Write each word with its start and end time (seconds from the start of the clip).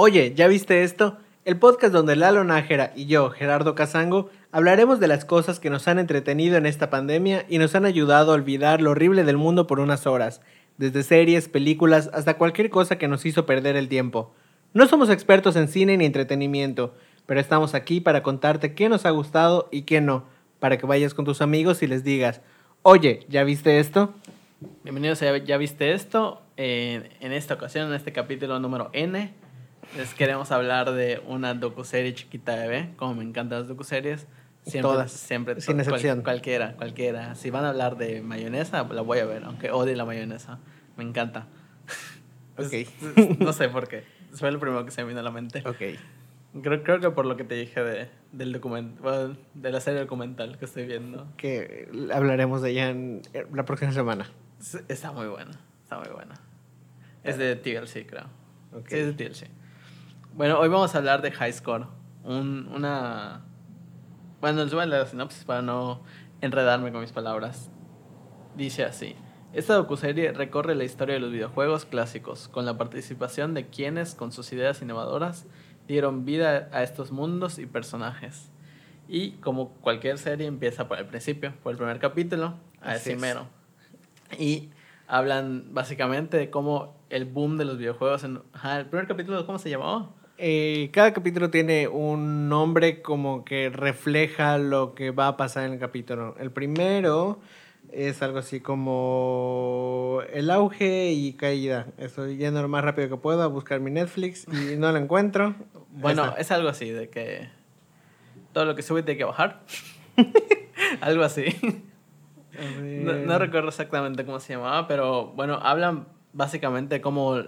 Oye, 0.00 0.32
¿ya 0.36 0.46
viste 0.46 0.84
esto? 0.84 1.16
El 1.44 1.58
podcast 1.58 1.92
donde 1.92 2.14
Lalo 2.14 2.44
Nájera 2.44 2.92
y 2.94 3.06
yo, 3.06 3.30
Gerardo 3.30 3.74
Casango, 3.74 4.30
hablaremos 4.52 5.00
de 5.00 5.08
las 5.08 5.24
cosas 5.24 5.58
que 5.58 5.70
nos 5.70 5.88
han 5.88 5.98
entretenido 5.98 6.56
en 6.56 6.66
esta 6.66 6.88
pandemia 6.88 7.46
y 7.48 7.58
nos 7.58 7.74
han 7.74 7.84
ayudado 7.84 8.30
a 8.30 8.36
olvidar 8.36 8.80
lo 8.80 8.92
horrible 8.92 9.24
del 9.24 9.38
mundo 9.38 9.66
por 9.66 9.80
unas 9.80 10.06
horas, 10.06 10.40
desde 10.76 11.02
series, 11.02 11.48
películas, 11.48 12.10
hasta 12.14 12.38
cualquier 12.38 12.70
cosa 12.70 12.96
que 12.96 13.08
nos 13.08 13.26
hizo 13.26 13.44
perder 13.44 13.74
el 13.74 13.88
tiempo. 13.88 14.32
No 14.72 14.86
somos 14.86 15.10
expertos 15.10 15.56
en 15.56 15.66
cine 15.66 15.96
ni 15.96 16.04
entretenimiento, 16.04 16.94
pero 17.26 17.40
estamos 17.40 17.74
aquí 17.74 18.00
para 18.00 18.22
contarte 18.22 18.74
qué 18.74 18.88
nos 18.88 19.04
ha 19.04 19.10
gustado 19.10 19.68
y 19.72 19.82
qué 19.82 20.00
no, 20.00 20.26
para 20.60 20.78
que 20.78 20.86
vayas 20.86 21.12
con 21.12 21.24
tus 21.24 21.42
amigos 21.42 21.82
y 21.82 21.88
les 21.88 22.04
digas, 22.04 22.40
oye, 22.82 23.26
¿ya 23.28 23.42
viste 23.42 23.80
esto? 23.80 24.14
Bienvenidos 24.84 25.20
a 25.22 25.38
¿Ya 25.38 25.56
viste 25.56 25.92
esto? 25.92 26.40
Eh, 26.56 27.10
en 27.18 27.32
esta 27.32 27.54
ocasión, 27.54 27.88
en 27.88 27.94
este 27.94 28.12
capítulo 28.12 28.60
número 28.60 28.90
N, 28.92 29.34
les 29.96 30.14
queremos 30.14 30.50
hablar 30.52 30.92
de 30.92 31.22
una 31.26 31.54
docuserie 31.54 32.14
chiquita 32.14 32.56
de 32.56 32.68
B, 32.68 32.90
como 32.96 33.14
me 33.16 33.24
encantan 33.24 33.60
las 33.60 33.68
docuseries. 33.68 34.26
Siempre, 34.62 34.82
Todas, 34.82 35.12
siempre, 35.12 35.60
sin 35.60 35.76
cual- 35.76 35.80
excepción. 35.86 36.22
cualquiera, 36.22 36.74
cualquiera. 36.74 37.34
Si 37.34 37.48
van 37.50 37.64
a 37.64 37.70
hablar 37.70 37.96
de 37.96 38.20
mayonesa, 38.20 38.82
la 38.84 39.00
voy 39.02 39.18
a 39.20 39.24
ver, 39.24 39.44
aunque 39.44 39.70
odie 39.70 39.96
la 39.96 40.04
mayonesa. 40.04 40.58
Me 40.96 41.04
encanta. 41.04 41.46
Ok. 42.58 42.72
Es- 42.72 43.38
no 43.38 43.52
sé 43.52 43.68
por 43.68 43.88
qué. 43.88 44.04
Fue 44.32 44.50
lo 44.52 44.58
primero 44.60 44.84
que 44.84 44.90
se 44.90 45.02
me 45.02 45.08
vino 45.08 45.20
a 45.20 45.22
la 45.22 45.30
mente. 45.30 45.62
Ok. 45.66 45.98
Creo, 46.62 46.82
creo 46.82 47.00
que 47.00 47.10
por 47.10 47.24
lo 47.24 47.36
que 47.36 47.44
te 47.44 47.54
dije 47.54 47.82
de, 47.82 48.08
del 48.32 48.52
documento, 48.52 49.36
de 49.54 49.70
la 49.70 49.80
serie 49.80 50.00
documental 50.00 50.58
que 50.58 50.64
estoy 50.64 50.86
viendo. 50.86 51.32
Que 51.36 51.88
hablaremos 52.12 52.60
de 52.60 52.70
ella 52.70 52.90
en 52.90 53.22
eh, 53.32 53.46
la 53.54 53.64
próxima 53.64 53.92
semana. 53.92 54.28
Está 54.88 55.12
muy 55.12 55.28
buena, 55.28 55.52
está 55.82 55.98
muy 55.98 56.08
buena. 56.08 56.34
Es 57.22 57.38
de 57.38 57.54
TLC, 57.56 58.06
creo. 58.06 58.24
Ok. 58.74 58.88
Sí, 58.88 58.96
es 58.96 59.06
de 59.06 59.12
TLC. 59.28 59.46
Bueno, 60.38 60.60
hoy 60.60 60.68
vamos 60.68 60.94
a 60.94 60.98
hablar 60.98 61.20
de 61.20 61.32
High 61.32 61.52
Score. 61.52 61.88
Un, 62.22 62.70
una... 62.72 63.40
Bueno, 64.40 64.62
les 64.62 64.72
voy 64.72 64.84
a 64.84 64.86
leer 64.86 65.02
la 65.02 65.08
sinopsis 65.08 65.42
para 65.42 65.62
no 65.62 66.04
enredarme 66.40 66.92
con 66.92 67.00
mis 67.00 67.10
palabras. 67.10 67.72
Dice 68.54 68.84
así. 68.84 69.16
Esta 69.52 69.74
docuserie 69.74 70.30
recorre 70.30 70.76
la 70.76 70.84
historia 70.84 71.16
de 71.16 71.20
los 71.20 71.32
videojuegos 71.32 71.86
clásicos, 71.86 72.46
con 72.46 72.66
la 72.66 72.78
participación 72.78 73.52
de 73.52 73.66
quienes, 73.66 74.14
con 74.14 74.30
sus 74.30 74.52
ideas 74.52 74.80
innovadoras, 74.80 75.44
dieron 75.88 76.24
vida 76.24 76.68
a 76.70 76.84
estos 76.84 77.10
mundos 77.10 77.58
y 77.58 77.66
personajes. 77.66 78.52
Y 79.08 79.32
como 79.38 79.70
cualquier 79.80 80.18
serie 80.18 80.46
empieza 80.46 80.86
por 80.86 81.00
el 81.00 81.06
principio, 81.06 81.52
por 81.64 81.72
el 81.72 81.78
primer 81.78 81.98
capítulo, 81.98 82.54
Así 82.80 82.94
así 82.94 83.10
es. 83.10 83.20
mero. 83.20 83.48
Y 84.38 84.70
hablan 85.08 85.74
básicamente 85.74 86.36
de 86.36 86.48
cómo 86.48 86.94
el 87.10 87.24
boom 87.24 87.58
de 87.58 87.64
los 87.64 87.76
videojuegos 87.76 88.22
en... 88.22 88.40
Ajá, 88.52 88.78
el 88.78 88.86
primer 88.86 89.08
capítulo, 89.08 89.44
¿cómo 89.44 89.58
se 89.58 89.68
llamaba? 89.68 90.10
Eh, 90.40 90.90
cada 90.92 91.12
capítulo 91.12 91.50
tiene 91.50 91.88
un 91.88 92.48
nombre 92.48 93.02
como 93.02 93.44
que 93.44 93.70
refleja 93.70 94.56
lo 94.56 94.94
que 94.94 95.10
va 95.10 95.26
a 95.26 95.36
pasar 95.36 95.64
en 95.64 95.72
el 95.72 95.78
capítulo. 95.80 96.36
El 96.38 96.52
primero 96.52 97.40
es 97.90 98.22
algo 98.22 98.38
así 98.38 98.60
como 98.60 100.20
el 100.32 100.50
auge 100.52 101.10
y 101.10 101.32
caída. 101.32 101.88
Estoy 101.98 102.36
yendo 102.36 102.62
lo 102.62 102.68
más 102.68 102.84
rápido 102.84 103.08
que 103.08 103.16
puedo 103.16 103.42
a 103.42 103.48
buscar 103.48 103.80
mi 103.80 103.90
Netflix 103.90 104.46
y 104.46 104.76
no 104.76 104.90
lo 104.92 104.98
encuentro. 104.98 105.54
Bueno, 105.90 106.26
está. 106.26 106.40
es 106.40 106.52
algo 106.52 106.68
así, 106.68 106.90
de 106.90 107.08
que 107.08 107.48
todo 108.52 108.66
lo 108.66 108.76
que 108.76 108.82
sube 108.82 109.02
tiene 109.02 109.18
que 109.18 109.24
bajar. 109.24 109.62
algo 111.00 111.24
así. 111.24 111.46
No, 112.80 113.14
no 113.14 113.38
recuerdo 113.40 113.70
exactamente 113.70 114.24
cómo 114.24 114.38
se 114.38 114.52
llamaba, 114.52 114.86
pero 114.86 115.32
bueno, 115.32 115.54
hablan 115.60 116.06
básicamente 116.32 117.00
cómo 117.00 117.42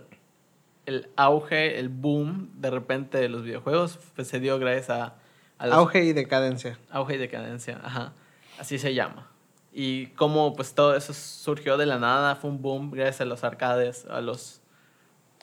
el 0.90 1.08
auge, 1.16 1.78
el 1.78 1.88
boom 1.88 2.50
de 2.54 2.70
repente 2.70 3.18
de 3.18 3.28
los 3.28 3.42
videojuegos 3.44 3.98
pues, 4.16 4.28
se 4.28 4.40
dio 4.40 4.58
gracias 4.58 4.90
a, 4.90 5.14
a 5.58 5.66
los- 5.66 5.76
Auge 5.76 6.04
y 6.04 6.12
decadencia. 6.12 6.78
auge 6.90 7.14
y 7.14 7.18
decadencia, 7.18 7.80
ajá, 7.82 8.12
así 8.58 8.78
se 8.78 8.92
llama. 8.94 9.28
Y 9.72 10.06
cómo 10.08 10.54
pues 10.54 10.74
todo 10.74 10.96
eso 10.96 11.12
surgió 11.14 11.76
de 11.76 11.86
la 11.86 11.98
nada, 11.98 12.34
fue 12.36 12.50
un 12.50 12.60
boom 12.60 12.90
gracias 12.90 13.20
a 13.20 13.24
los 13.24 13.44
arcades, 13.44 14.04
a 14.06 14.20
los... 14.20 14.60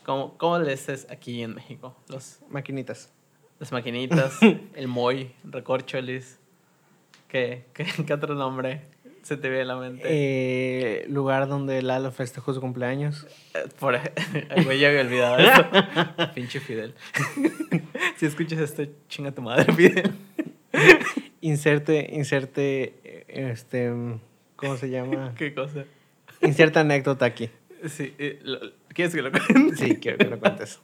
¿Cómo, 0.06 0.38
cómo 0.38 0.60
les 0.60 0.88
es 0.90 1.08
aquí 1.10 1.42
en 1.44 1.56
México? 1.56 1.96
Los, 2.08 2.40
Maquinitas. 2.50 3.12
las 3.60 3.72
maquinitas, 3.72 4.38
el 4.74 4.88
Moy, 4.88 5.34
Recorcholis, 5.44 6.40
¿qué, 7.28 7.66
qué, 7.74 7.86
qué 8.06 8.14
otro 8.14 8.34
nombre 8.36 8.82
se 9.28 9.36
te 9.36 9.50
viene 9.50 9.64
a 9.64 9.66
la 9.66 9.76
mente? 9.76 10.04
Eh, 10.06 11.06
lugar 11.10 11.50
donde 11.50 11.82
Lalo 11.82 12.12
festejó 12.12 12.54
su 12.54 12.62
cumpleaños. 12.62 13.28
Eh, 13.54 13.68
Por 13.78 13.96
Ay, 14.50 14.64
güey, 14.64 14.80
ya 14.80 14.88
había 14.88 15.02
olvidado 15.02 15.38
eso. 15.38 16.32
Pinche 16.36 16.62
Fidel. 16.62 16.94
si 18.16 18.26
escuchas 18.26 18.60
esto, 18.60 18.86
chinga 19.10 19.34
tu 19.34 19.42
madre, 19.42 19.74
Fidel. 19.74 20.14
Inserte, 21.42 22.10
inserte, 22.14 22.94
eh, 23.04 23.26
este, 23.52 23.92
¿cómo 24.56 24.78
se 24.78 24.90
llama? 24.90 25.34
¿Qué 25.38 25.54
cosa? 25.54 25.84
Inserte 26.42 26.80
anécdota 26.80 27.26
aquí. 27.26 27.50
Sí, 27.86 28.14
eh, 28.18 28.40
¿quieres 28.94 29.14
que 29.14 29.22
lo 29.22 29.32
cuente? 29.32 29.76
Sí, 29.76 29.98
quiero 29.98 30.18
que 30.18 30.26
lo 30.26 30.40
cuentes. 30.40 30.80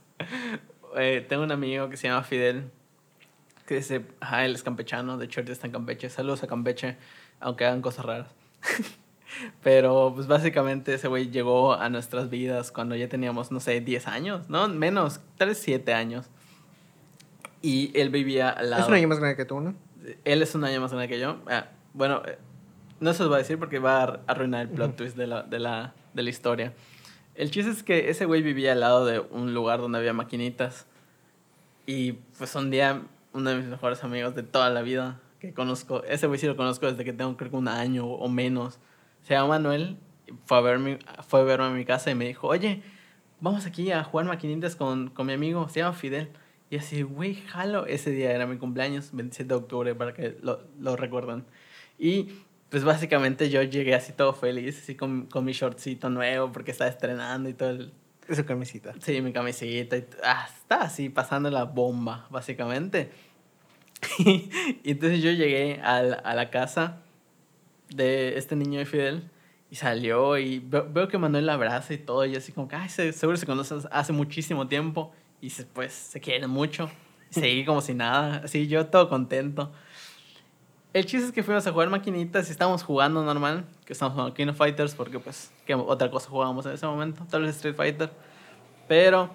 Eh, 0.97 1.25
tengo 1.27 1.43
un 1.43 1.51
amigo 1.51 1.89
que 1.89 1.95
se 1.95 2.07
llama 2.07 2.23
Fidel, 2.23 2.65
que 3.65 3.75
dice, 3.75 4.01
ajá, 4.19 4.45
él 4.45 4.53
es 4.53 4.63
campechano, 4.63 5.17
de 5.17 5.25
hecho 5.25 5.39
está 5.41 5.67
en 5.67 5.73
Campeche, 5.73 6.09
saludos 6.09 6.43
a 6.43 6.47
Campeche, 6.47 6.97
aunque 7.43 7.65
hagan 7.65 7.81
cosas 7.81 8.05
raras. 8.05 8.27
Pero 9.63 10.11
pues 10.15 10.27
básicamente 10.27 10.93
ese 10.93 11.07
güey 11.07 11.29
llegó 11.31 11.73
a 11.73 11.89
nuestras 11.89 12.29
vidas 12.29 12.71
cuando 12.71 12.95
ya 12.95 13.09
teníamos, 13.09 13.51
no 13.51 13.59
sé, 13.59 13.81
10 13.81 14.07
años, 14.07 14.49
¿no? 14.49 14.67
Menos, 14.67 15.19
tal 15.37 15.49
vez 15.49 15.57
7 15.59 15.93
años. 15.93 16.27
Y 17.61 17.91
él 17.99 18.09
vivía 18.09 18.49
al 18.49 18.69
lado... 18.69 18.83
Es 18.83 18.87
un 18.89 18.93
año 18.93 19.07
más 19.07 19.19
grande 19.19 19.35
que 19.37 19.45
tú, 19.45 19.59
¿no? 19.59 19.73
Él 20.25 20.41
es 20.41 20.53
un 20.53 20.63
año 20.65 20.81
más 20.81 20.91
grande 20.91 21.07
que 21.07 21.19
yo. 21.19 21.37
Ah, 21.47 21.67
bueno, 21.93 22.21
eh, 22.25 22.37
no 22.99 23.13
se 23.13 23.19
los 23.23 23.29
voy 23.29 23.37
a 23.37 23.39
decir 23.39 23.57
porque 23.57 23.79
va 23.79 23.99
a 23.99 24.03
ar- 24.03 24.21
arruinar 24.27 24.61
el 24.63 24.69
plot 24.69 24.89
Ujú. 24.89 24.97
twist 24.97 25.17
de 25.17 25.27
la, 25.27 25.43
de, 25.43 25.59
la, 25.59 25.93
de 26.13 26.23
la 26.23 26.29
historia. 26.29 26.73
El 27.35 27.49
chiste 27.49 27.71
es 27.71 27.81
que 27.81 28.09
ese 28.09 28.25
güey 28.25 28.41
vivía 28.43 28.73
al 28.73 28.81
lado 28.81 29.05
de 29.05 29.19
un 29.19 29.53
lugar 29.53 29.79
donde 29.79 29.97
había 29.97 30.13
maquinitas. 30.13 30.85
Y 31.87 32.13
pues 32.37 32.53
un 32.55 32.69
día, 32.69 33.01
uno 33.33 33.49
de 33.49 33.55
mis 33.55 33.65
mejores 33.65 34.03
amigos 34.03 34.35
de 34.35 34.43
toda 34.43 34.69
la 34.69 34.81
vida 34.83 35.19
que 35.47 35.53
conozco, 35.53 36.03
ese 36.05 36.25
güey 36.27 36.39
sí 36.39 36.47
lo 36.47 36.55
conozco 36.55 36.89
desde 36.89 37.03
que 37.03 37.11
tengo 37.11 37.35
creo 37.35 37.51
que 37.51 37.57
un 37.57 37.67
año 37.67 38.05
o 38.05 38.29
menos. 38.29 38.79
Se 39.23 39.33
llama 39.33 39.59
Manuel. 39.59 39.97
Fue 40.45 40.57
a, 40.57 40.61
verme, 40.61 40.99
fue 41.27 41.41
a 41.41 41.43
verme 41.43 41.65
a 41.65 41.69
mi 41.71 41.83
casa 41.83 42.09
y 42.09 42.15
me 42.15 42.25
dijo, 42.25 42.47
oye, 42.47 42.81
vamos 43.41 43.65
aquí 43.65 43.91
a 43.91 44.05
jugar 44.05 44.25
maquinitas 44.25 44.77
con, 44.77 45.09
con 45.09 45.27
mi 45.27 45.33
amigo, 45.33 45.67
se 45.67 45.81
llama 45.81 45.93
Fidel. 45.93 46.29
Y 46.69 46.77
así, 46.77 47.01
güey, 47.01 47.35
jalo. 47.35 47.85
Ese 47.85 48.11
día 48.11 48.31
era 48.31 48.47
mi 48.47 48.57
cumpleaños, 48.57 49.09
27 49.11 49.49
de 49.49 49.55
octubre, 49.55 49.95
para 49.95 50.13
que 50.13 50.37
lo, 50.41 50.61
lo 50.79 50.95
recuerden. 50.95 51.43
Y 51.99 52.29
pues 52.69 52.85
básicamente 52.85 53.49
yo 53.49 53.61
llegué 53.63 53.95
así 53.95 54.13
todo 54.13 54.33
feliz, 54.33 54.79
así 54.81 54.95
con, 54.95 55.25
con 55.25 55.43
mi 55.43 55.51
shortcito 55.51 56.09
nuevo, 56.09 56.53
porque 56.53 56.71
estaba 56.71 56.89
estrenando 56.89 57.49
y 57.49 57.53
todo 57.53 57.69
el... 57.69 57.93
Su 58.33 58.45
camisita. 58.45 58.93
Sí, 59.01 59.21
mi 59.21 59.33
camisita. 59.33 59.97
Y, 59.97 60.05
ah, 60.23 60.47
estaba 60.47 60.83
así 60.83 61.09
pasando 61.09 61.51
la 61.51 61.65
bomba, 61.65 62.27
básicamente. 62.31 63.11
y 64.83 64.91
entonces 64.91 65.21
yo 65.21 65.31
llegué 65.31 65.81
a 65.83 66.01
la, 66.01 66.15
a 66.15 66.35
la 66.35 66.49
casa 66.49 67.01
de 67.89 68.37
este 68.37 68.55
niño 68.55 68.79
de 68.79 68.85
Fidel 68.85 69.29
y 69.69 69.75
salió 69.75 70.37
y 70.37 70.59
veo, 70.59 70.87
veo 70.91 71.07
que 71.07 71.17
Manuel 71.17 71.45
la 71.45 71.53
abraza 71.53 71.93
y 71.93 71.97
todo. 71.97 72.25
Y 72.25 72.31
yo 72.31 72.37
así 72.37 72.51
como 72.51 72.67
que, 72.67 72.75
ay, 72.75 72.89
se- 72.89 73.13
seguro 73.13 73.37
se 73.37 73.45
conocen 73.45 73.79
hace 73.91 74.13
muchísimo 74.13 74.67
tiempo 74.67 75.11
y 75.41 75.49
se, 75.49 75.65
pues 75.65 75.93
se 75.93 76.19
quieren 76.19 76.49
mucho. 76.49 76.89
Y 77.31 77.33
seguí 77.35 77.65
como 77.65 77.81
si 77.81 77.93
nada, 77.93 78.41
así 78.43 78.67
yo 78.67 78.85
todo 78.87 79.09
contento. 79.09 79.71
El 80.93 81.05
chiste 81.07 81.25
es 81.27 81.31
que 81.31 81.41
fuimos 81.41 81.65
a 81.65 81.71
jugar 81.71 81.89
maquinitas 81.89 82.47
y 82.49 82.51
estábamos 82.51 82.83
jugando 82.83 83.23
normal, 83.23 83.65
que 83.83 83.93
estamos 83.93 84.13
jugando 84.13 84.35
King 84.35 84.49
of 84.49 84.57
Fighters 84.57 84.93
porque 84.93 85.17
pues, 85.17 85.51
¿qué 85.65 85.73
otra 85.73 86.11
cosa 86.11 86.29
jugábamos 86.29 86.67
en 86.67 86.73
ese 86.73 86.85
momento? 86.85 87.25
Tal 87.31 87.41
vez 87.41 87.55
Street 87.55 87.75
Fighter. 87.75 88.11
Pero, 88.87 89.31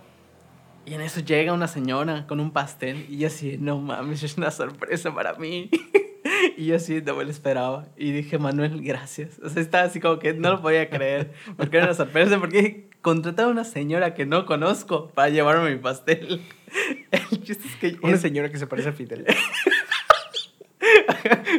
y 0.88 0.94
en 0.94 1.02
eso 1.02 1.20
llega 1.20 1.52
una 1.52 1.68
señora 1.68 2.26
con 2.26 2.40
un 2.40 2.50
pastel 2.50 3.04
y 3.08 3.18
yo 3.18 3.26
así, 3.26 3.58
no 3.58 3.78
mames, 3.78 4.22
es 4.22 4.38
una 4.38 4.50
sorpresa 4.50 5.14
para 5.14 5.34
mí. 5.34 5.70
y 6.56 6.66
yo 6.66 6.76
así 6.76 7.02
no 7.02 7.14
me 7.14 7.24
lo 7.24 7.30
esperaba. 7.30 7.88
Y 7.96 8.12
dije, 8.12 8.38
Manuel, 8.38 8.82
gracias. 8.82 9.38
O 9.42 9.48
sea, 9.50 9.60
estaba 9.60 9.84
así 9.84 10.00
como 10.00 10.18
que 10.18 10.32
no 10.32 10.52
lo 10.52 10.62
podía 10.62 10.88
creer 10.88 11.32
porque 11.56 11.76
era 11.76 11.86
una 11.86 11.94
sorpresa, 11.94 12.38
porque 12.40 12.88
contratar 13.02 13.46
a 13.46 13.48
una 13.48 13.64
señora 13.64 14.14
que 14.14 14.24
no 14.24 14.46
conozco 14.46 15.08
para 15.08 15.28
llevarme 15.28 15.70
mi 15.70 15.78
pastel. 15.78 16.40
El 17.10 17.42
chiste 17.42 17.68
es 17.68 17.76
que 17.76 17.98
Una 18.02 18.16
señora 18.16 18.50
que 18.50 18.58
se 18.58 18.66
parece 18.66 18.88
a 18.88 18.92
Fidel. 18.92 19.26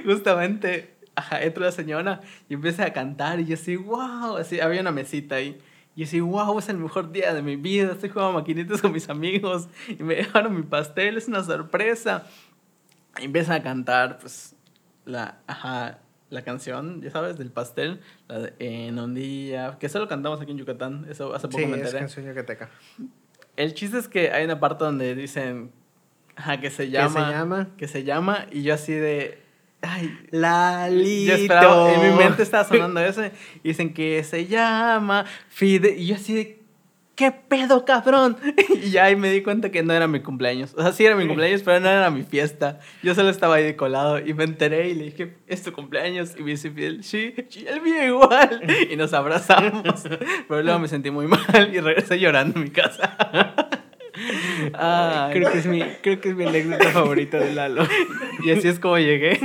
justamente 0.05 0.99
ajá, 1.19 1.43
entra 1.43 1.65
la 1.65 1.71
señora 1.71 2.21
y 2.47 2.55
empieza 2.55 2.85
a 2.85 2.93
cantar 2.93 3.39
y 3.39 3.45
yo 3.45 3.53
así, 3.55 3.75
wow, 3.75 4.37
así 4.37 4.59
había 4.59 4.81
una 4.81 4.91
mesita 4.91 5.35
ahí. 5.35 5.59
Y 5.99 6.03
así, 6.03 6.21
wow, 6.21 6.57
es 6.57 6.69
el 6.69 6.77
mejor 6.77 7.11
día 7.11 7.33
de 7.33 7.41
mi 7.41 7.57
vida, 7.57 7.91
estoy 7.91 8.07
jugando 8.07 8.31
maquinitas 8.39 8.81
con 8.81 8.93
mis 8.93 9.09
amigos 9.09 9.67
y 9.89 10.01
me 10.01 10.15
dejaron 10.15 10.55
mi 10.55 10.61
pastel, 10.63 11.17
es 11.17 11.27
una 11.27 11.43
sorpresa. 11.43 12.25
Y 13.19 13.25
empieza 13.25 13.55
a 13.55 13.61
cantar, 13.61 14.17
pues, 14.19 14.55
la, 15.03 15.39
ajá, 15.45 15.99
la 16.29 16.41
canción, 16.43 17.01
ya 17.01 17.11
sabes, 17.11 17.37
del 17.37 17.51
pastel, 17.51 17.99
la 18.29 18.39
de 18.39 18.53
En 18.59 18.97
un 18.97 19.13
día, 19.13 19.75
que 19.77 19.89
solo 19.89 20.07
cantamos 20.07 20.39
aquí 20.39 20.51
en 20.51 20.59
Yucatán, 20.59 21.05
eso 21.09 21.33
hace 21.35 21.49
poco 21.49 21.59
Sí, 21.59 21.65
me 21.65 21.73
es 21.75 21.81
enteré. 21.81 21.99
canción 21.99 22.25
yucateca. 22.25 22.69
El 23.57 23.73
chiste 23.73 23.97
es 23.97 24.07
que 24.07 24.31
hay 24.31 24.45
una 24.45 24.57
parte 24.57 24.85
donde 24.85 25.15
dicen 25.15 25.73
ajá, 26.37 26.61
que 26.61 26.69
se 26.69 26.89
llama. 26.89 27.09
¿Qué 27.13 27.19
se 27.25 27.31
llama? 27.33 27.67
Que 27.75 27.87
se 27.89 28.03
llama. 28.05 28.45
Y 28.51 28.63
yo 28.63 28.73
así 28.73 28.93
de. 28.93 29.43
Ay. 29.81 30.17
Lalito. 30.31 31.33
Esperaba, 31.33 31.93
en 31.93 32.01
mi 32.01 32.17
mente 32.17 32.43
estaba 32.43 32.63
sonando 32.63 32.99
eso. 33.05 33.25
Y 33.63 33.69
dicen 33.69 33.93
que 33.93 34.23
se 34.23 34.47
llama 34.47 35.25
Fide. 35.49 35.95
Y 35.97 36.07
yo 36.07 36.15
así 36.15 36.33
de. 36.33 36.59
¿Qué 37.15 37.33
pedo, 37.33 37.83
cabrón? 37.83 38.37
Y 38.81 38.91
ya 38.91 39.03
ahí 39.03 39.17
me 39.17 39.29
di 39.29 39.43
cuenta 39.43 39.71
que 39.71 39.83
no 39.83 39.93
era 39.93 40.07
mi 40.07 40.21
cumpleaños. 40.21 40.73
O 40.77 40.81
sea, 40.81 40.93
sí 40.93 41.05
era 41.05 41.17
mi 41.17 41.27
cumpleaños, 41.27 41.63
pero 41.63 41.81
no 41.81 41.89
era 41.89 42.09
mi 42.09 42.23
fiesta. 42.23 42.79
Yo 43.03 43.13
solo 43.13 43.27
estaba 43.27 43.55
ahí 43.55 43.63
de 43.65 43.75
colado 43.75 44.19
y 44.25 44.33
me 44.33 44.45
enteré 44.45 44.87
y 44.87 44.95
le 44.95 45.03
dije, 45.05 45.35
¿es 45.45 45.61
tu 45.61 45.73
cumpleaños? 45.73 46.35
Y 46.39 46.43
me 46.43 46.51
dice 46.51 46.71
Fidel, 46.71 47.03
sí, 47.03 47.35
sí, 47.49 47.65
el 47.67 47.81
mío 47.81 48.05
igual. 48.05 48.61
Y 48.89 48.95
nos 48.95 49.11
abrazamos. 49.13 50.03
Pero 50.47 50.63
luego 50.63 50.79
me 50.79 50.87
sentí 50.87 51.11
muy 51.11 51.27
mal 51.27 51.69
y 51.73 51.81
regresé 51.81 52.19
llorando 52.19 52.57
a 52.57 52.63
mi 52.63 52.69
casa. 52.69 53.17
Ay. 54.73 55.33
Creo 55.33 55.51
que, 55.51 55.57
es 55.59 55.65
mi, 55.65 55.81
creo 56.01 56.21
que 56.21 56.29
es 56.29 56.35
mi 56.35 56.45
anécdota 56.45 56.89
favorita 56.91 57.37
de 57.37 57.53
Lalo. 57.53 57.83
Y 58.43 58.51
así 58.51 58.67
es 58.67 58.79
como 58.79 58.97
llegué 58.97 59.39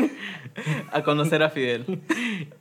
a 0.92 1.02
conocer 1.02 1.42
a 1.42 1.50
Fidel. 1.50 2.00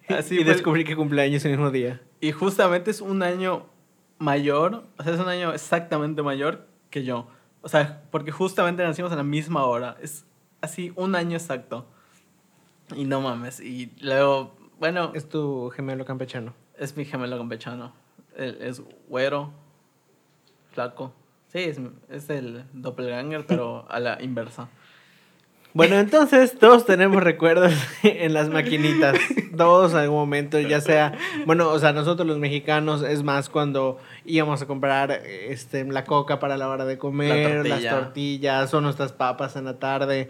Así 0.10 0.40
y 0.40 0.44
descubrí 0.44 0.84
que 0.84 0.96
cumpleaños 0.96 1.44
el 1.46 1.52
mismo 1.52 1.72
día. 1.72 2.02
Y 2.22 2.32
justamente 2.32 2.92
es 2.92 3.02
un 3.02 3.24
año 3.24 3.66
mayor, 4.20 4.86
o 4.98 5.04
sea, 5.04 5.14
es 5.14 5.20
un 5.20 5.28
año 5.28 5.54
exactamente 5.54 6.22
mayor 6.22 6.68
que 6.90 7.04
yo. 7.04 7.28
O 7.62 7.70
sea, 7.70 8.04
porque 8.12 8.32
justamente 8.32 8.84
nacimos 8.84 9.12
a 9.12 9.16
la 9.16 9.24
misma 9.24 9.66
hora. 9.66 9.98
Es 10.02 10.26
así, 10.62 10.92
un 10.96 11.16
año 11.16 11.38
exacto. 11.38 11.86
Y 12.96 13.06
no 13.06 13.22
mames. 13.22 13.60
Y 13.60 13.92
luego, 14.02 14.56
bueno, 14.80 15.12
es, 15.14 15.24
Es 15.24 15.30
tu 15.30 15.70
gemelo 15.70 16.06
campechano. 16.06 16.54
mi 16.96 17.06
gemelo 17.06 17.38
campechano. 17.38 17.94
Él 18.36 18.58
es 18.62 18.82
güero, 19.08 19.52
flaco. 20.72 21.14
Sí, 21.54 21.60
es, 21.60 21.80
es 22.10 22.30
el 22.30 22.66
doppelganger, 22.74 23.46
pero 23.48 23.86
a 23.90 24.00
la 24.00 24.22
inversa. 24.22 24.68
Bueno, 25.76 25.98
entonces 25.98 26.58
todos 26.60 26.86
tenemos 26.86 27.24
recuerdos 27.24 27.74
en 28.04 28.34
las 28.34 28.50
maquinitas. 28.50 29.18
Todos 29.58 29.94
en 29.94 30.00
algún 30.00 30.18
momento, 30.18 30.60
ya 30.60 30.82
sea, 30.82 31.14
bueno, 31.48 31.70
o 31.70 31.80
sea, 31.80 31.94
nosotros 31.94 32.28
los 32.28 32.38
mexicanos 32.38 33.02
es 33.02 33.24
más 33.24 33.50
cuando 33.50 33.98
íbamos 34.24 34.62
a 34.62 34.68
comprar 34.68 35.12
este, 35.12 35.84
la 35.86 36.04
coca 36.04 36.40
para 36.40 36.58
la 36.58 36.70
hora 36.70 36.86
de 36.86 37.00
comer, 37.00 37.66
las 37.68 37.82
tortilla. 37.82 37.90
tortillas 37.90 38.74
o 38.74 38.82
nuestras 38.82 39.14
papas 39.14 39.56
en 39.56 39.66
la 39.66 39.80
tarde. 39.80 40.30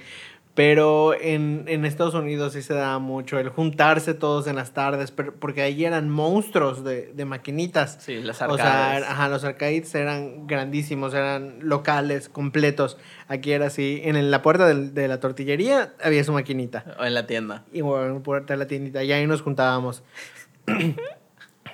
Pero 0.55 1.15
en, 1.19 1.63
en 1.67 1.83
Estados 1.83 2.13
Unidos 2.13 2.53
sí 2.53 2.61
se 2.61 2.75
da 2.75 3.00
mucho 3.00 3.39
el 3.39 3.50
juntarse 3.50 4.13
todos 4.13 4.45
en 4.45 4.55
las 4.55 4.71
tardes, 4.71 5.09
pero- 5.09 5.33
porque 5.33 5.63
ahí 5.63 5.83
eran 5.83 6.11
monstruos 6.11 6.83
de, 6.83 7.11
de 7.11 7.25
maquinitas. 7.25 7.97
Sí, 8.00 8.19
las 8.21 8.39
O 8.44 8.55
sea, 8.55 8.91
arcades. 8.94 9.09
ajá, 9.09 9.29
los 9.29 9.44
arcades 9.45 9.95
eran 9.95 10.45
grandísimos, 10.45 11.15
eran 11.15 11.55
locales, 11.61 12.29
completos. 12.29 12.97
Aquí 13.27 13.51
era 13.51 13.65
así, 13.65 14.01
en 14.03 14.29
la 14.29 14.44
puerta 14.44 14.67
del- 14.67 14.94
de 14.94 15.07
la 15.07 15.19
tortillería 15.19 15.94
había 16.03 16.23
su 16.23 16.33
maquinita. 16.33 16.97
o 17.00 17.03
en 17.03 17.15
la 17.15 17.25
tienda. 17.25 17.63
Y 17.73 17.81
bueno, 17.81 18.05
en 18.05 18.13
la 18.13 18.19
puerta 18.19 18.53
de 18.53 18.57
la 18.59 18.67
tiendita, 18.67 19.03
y 19.03 19.11
ahí 19.11 19.25
nos 19.25 19.41
juntábamos. 19.41 20.03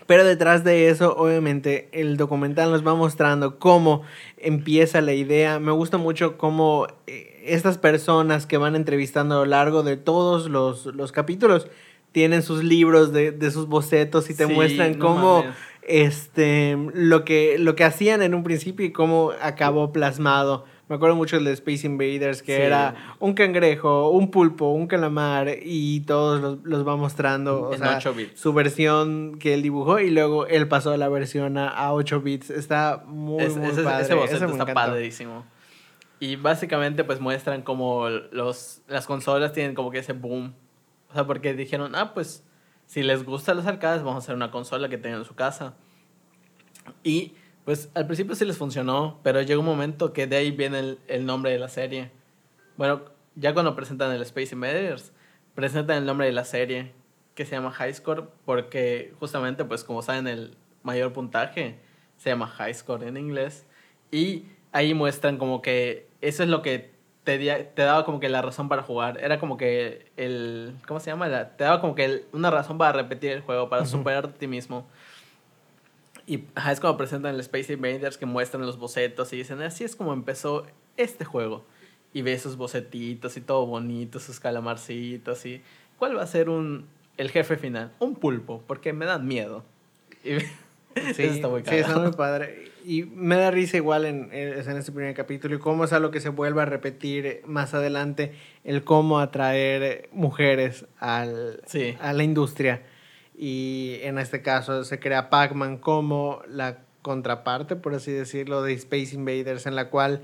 Pero 0.07 0.23
detrás 0.23 0.63
de 0.63 0.89
eso, 0.89 1.15
obviamente, 1.15 1.87
el 1.91 2.17
documental 2.17 2.71
nos 2.71 2.85
va 2.87 2.95
mostrando 2.95 3.59
cómo 3.59 4.01
empieza 4.37 5.01
la 5.01 5.13
idea. 5.13 5.59
Me 5.59 5.71
gusta 5.71 5.97
mucho 5.97 6.35
cómo 6.35 6.87
eh, 7.05 7.38
estas 7.53 7.77
personas 7.77 8.45
que 8.45 8.57
van 8.57 8.75
entrevistando 8.75 9.35
a 9.35 9.37
lo 9.39 9.45
largo 9.45 9.83
de 9.83 9.97
todos 9.97 10.49
los, 10.49 10.85
los 10.87 11.11
capítulos 11.11 11.67
tienen 12.11 12.41
sus 12.41 12.63
libros 12.63 13.13
de, 13.13 13.31
de 13.31 13.51
sus 13.51 13.67
bocetos 13.67 14.29
y 14.29 14.33
te 14.35 14.47
Sí, 14.47 14.53
muestran 14.53 14.97
no 14.97 15.05
cómo 15.05 15.39
mames. 15.43 15.55
este, 15.83 16.77
lo, 16.93 17.23
que, 17.25 17.57
lo 17.59 17.75
que 17.75 17.83
hacían 17.83 18.21
en 18.21 18.33
un 18.33 18.43
principio 18.43 18.85
y 18.85 18.91
cómo 18.91 19.31
acabó 19.41 19.91
plasmado. 19.91 20.65
Me 20.87 20.95
acuerdo 20.95 21.15
mucho 21.15 21.35
del 21.35 21.45
de 21.45 21.51
Space 21.51 21.85
Invaders, 21.85 22.41
que 22.41 22.55
Sí. 22.55 22.61
era 22.63 22.95
un 23.19 23.33
cangrejo, 23.35 24.09
un 24.09 24.31
pulpo, 24.31 24.69
un 24.71 24.87
calamar 24.87 25.49
y 25.61 25.99
todos 26.01 26.41
los, 26.41 26.57
los 26.63 26.87
va 26.87 26.95
mostrando. 26.95 27.67
O 27.69 27.73
En 27.73 27.79
sea, 27.79 27.97
8 27.97 28.13
bits. 28.15 28.39
su 28.39 28.53
versión 28.53 29.37
que 29.37 29.53
él 29.53 29.61
dibujó 29.61 29.99
y 29.99 30.09
luego 30.09 30.47
él 30.47 30.67
pasó 30.67 30.97
la 30.97 31.07
versión 31.09 31.59
a, 31.59 31.69
a 31.69 31.93
8 31.93 32.21
bits. 32.21 32.49
Está 32.49 33.03
muy, 33.05 33.43
Es- 33.43 33.55
muy 33.55 33.69
ese, 33.69 33.83
padre. 33.83 34.03
ese 34.05 34.15
boceto 34.15 34.35
Ese 34.37 34.45
me 34.47 34.51
está 34.53 34.63
encantó. 34.63 34.73
padrísimo. 34.91 35.45
Y 36.19 36.35
básicamente 36.35 37.03
pues 37.03 37.19
muestran 37.19 37.61
como 37.61 38.09
los, 38.09 38.81
las 38.87 39.05
consolas 39.05 39.53
tienen 39.53 39.75
como 39.75 39.91
que 39.91 39.99
ese 39.99 40.13
boom. 40.13 40.53
O 41.09 41.13
sea, 41.13 41.25
porque 41.25 41.53
dijeron, 41.53 41.95
ah, 41.95 42.13
pues 42.13 42.43
si 42.85 43.03
les 43.03 43.23
gustan 43.23 43.57
los 43.57 43.65
arcades, 43.65 44.03
vamos 44.03 44.15
a 44.15 44.25
hacer 44.25 44.35
una 44.35 44.51
consola 44.51 44.89
que 44.89 44.97
tengan 44.97 45.19
en 45.19 45.25
su 45.25 45.35
casa. 45.35 45.75
Y 47.03 47.33
pues 47.65 47.89
al 47.93 48.05
principio 48.05 48.35
sí 48.35 48.45
les 48.45 48.57
funcionó, 48.57 49.19
pero 49.23 49.41
llegó 49.41 49.61
un 49.61 49.65
momento 49.65 50.11
que 50.11 50.27
de 50.27 50.37
ahí 50.37 50.51
viene 50.51 50.79
el, 50.79 50.99
el 51.07 51.25
nombre 51.25 51.51
de 51.51 51.59
la 51.59 51.69
serie. 51.69 52.11
Bueno, 52.77 53.03
ya 53.35 53.53
cuando 53.53 53.75
presentan 53.75 54.11
el 54.11 54.21
Space 54.23 54.53
Invaders, 54.53 55.13
presentan 55.55 55.97
el 55.97 56.05
nombre 56.05 56.27
de 56.27 56.33
la 56.33 56.45
serie, 56.45 56.93
que 57.35 57.45
se 57.45 57.51
llama 57.51 57.71
High 57.71 57.93
Score, 57.93 58.29
porque 58.43 59.13
justamente, 59.17 59.63
pues 59.63 59.85
como 59.85 60.01
saben, 60.01 60.27
el 60.27 60.57
mayor 60.83 61.13
puntaje 61.13 61.79
se 62.17 62.29
llama 62.29 62.47
High 62.47 62.73
Score 62.73 63.03
en 63.03 63.15
inglés. 63.15 63.65
Y 64.11 64.45
ahí 64.73 64.93
muestran 64.93 65.37
como 65.37 65.61
que 65.61 66.08
eso 66.21 66.43
es 66.43 66.49
lo 66.49 66.61
que 66.61 66.91
te, 67.23 67.73
daba 67.75 68.05
como 68.05 68.19
que 68.19 68.29
la 68.29 68.41
razón 68.41 68.69
para 68.69 68.81
jugar. 68.83 69.19
Era 69.21 69.39
como 69.39 69.57
que 69.57 70.11
el... 70.17 70.75
¿Cómo 70.87 70.99
se 70.99 71.11
llama? 71.11 71.27
La- 71.27 71.55
te 71.55 71.63
daba 71.63 71.81
como 71.81 71.95
que 71.95 72.05
el- 72.05 72.25
una 72.31 72.49
razón 72.49 72.77
para 72.77 72.93
repetir 72.93 73.31
el 73.31 73.41
juego, 73.41 73.69
para 73.69 73.83
Ujú. 73.83 73.91
superarte 73.91 74.35
a 74.35 74.39
ti 74.39 74.47
mismo. 74.47 74.87
Y 76.25 76.45
ajá, 76.55 76.71
es 76.71 76.79
como 76.79 76.97
presentan 76.97 77.35
el 77.35 77.39
Space 77.41 77.73
Invaders 77.73 78.17
que 78.17 78.25
muestran 78.25 78.65
los 78.65 78.77
bocetos 78.77 79.31
y 79.33 79.37
dicen, 79.37 79.61
así 79.61 79.83
es 79.83 79.95
como 79.95 80.13
empezó 80.13 80.65
este 80.97 81.25
juego. 81.25 81.65
Y 82.13 82.21
ves 82.23 82.41
sus 82.41 82.55
bocetitos 82.55 83.37
y 83.37 83.41
todo 83.41 83.65
bonito, 83.65 84.19
sus 84.19 84.39
calamarcitos 84.39 85.45
y... 85.45 85.61
¿Cuál 85.97 86.17
va 86.17 86.23
a 86.23 86.27
ser 86.27 86.49
un, 86.49 86.87
el 87.17 87.29
jefe 87.29 87.57
final? 87.57 87.91
Un 87.99 88.15
pulpo, 88.15 88.63
porque 88.65 88.93
me 88.93 89.05
dan 89.05 89.27
miedo. 89.27 89.63
Y 90.23 90.37
Sí, 91.15 91.23
eso 91.23 91.33
está 91.33 91.47
muy 91.47 91.61
sí, 91.65 91.75
está 91.75 91.97
muy 91.99 92.11
padre. 92.11 92.69
Y 92.85 93.03
me 93.03 93.35
da 93.35 93.51
risa 93.51 93.77
igual 93.77 94.05
en, 94.05 94.29
en 94.31 94.57
este 94.77 94.91
primer 94.91 95.13
capítulo 95.13 95.55
y 95.55 95.59
cómo 95.59 95.83
es 95.83 95.93
algo 95.93 96.11
que 96.11 96.19
se 96.21 96.29
vuelve 96.29 96.61
a 96.61 96.65
repetir 96.65 97.41
más 97.45 97.73
adelante, 97.73 98.33
el 98.63 98.83
cómo 98.83 99.19
atraer 99.19 100.09
mujeres 100.11 100.85
al, 100.99 101.61
Sí. 101.65 101.95
a 102.01 102.13
la 102.13 102.23
industria. 102.23 102.81
Y 103.37 103.99
en 104.03 104.17
este 104.17 104.41
caso 104.41 104.83
se 104.83 104.99
crea 104.99 105.29
Pac-Man 105.29 105.77
como 105.77 106.41
la 106.47 106.79
contraparte, 107.01 107.75
por 107.75 107.93
así 107.93 108.11
decirlo, 108.11 108.61
de 108.63 108.73
Space 108.73 109.15
Invaders, 109.15 109.65
en 109.65 109.75
la 109.75 109.89
cual 109.89 110.21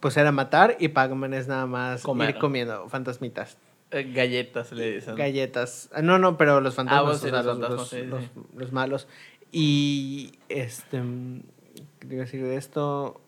pues 0.00 0.16
era 0.16 0.32
matar 0.32 0.76
y 0.80 0.88
Pac-Man 0.88 1.34
es 1.34 1.46
nada 1.46 1.66
más 1.66 2.02
Comer. 2.02 2.30
ir 2.30 2.38
comiendo 2.38 2.88
fantasmitas. 2.88 3.58
Eh, 3.90 4.10
Galletas 4.12 4.72
le 4.72 4.94
dicen. 4.94 5.14
Galletas. 5.14 5.88
Ah, 5.92 6.02
No, 6.02 6.18
no, 6.18 6.36
pero 6.36 6.60
los 6.60 6.74
fantasmas, 6.74 7.04
vos 7.04 7.20
sí, 7.20 7.26
o 7.28 7.30
sea, 7.30 7.42
los 7.42 7.58
los, 7.58 7.68
fantasmas, 7.68 8.06
los- 8.10 8.22
sí, 8.24 8.30
sí. 8.34 8.40
los 8.56 8.72
malos. 8.72 9.06
Y 9.56 10.32
este, 10.48 11.00
mm, 11.00 11.42
¿qué 12.00 12.08
te 12.08 12.14
iba 12.14 12.24
a 12.24 12.26
decir 12.26 12.42
de 12.42 12.56
esto? 12.56 13.20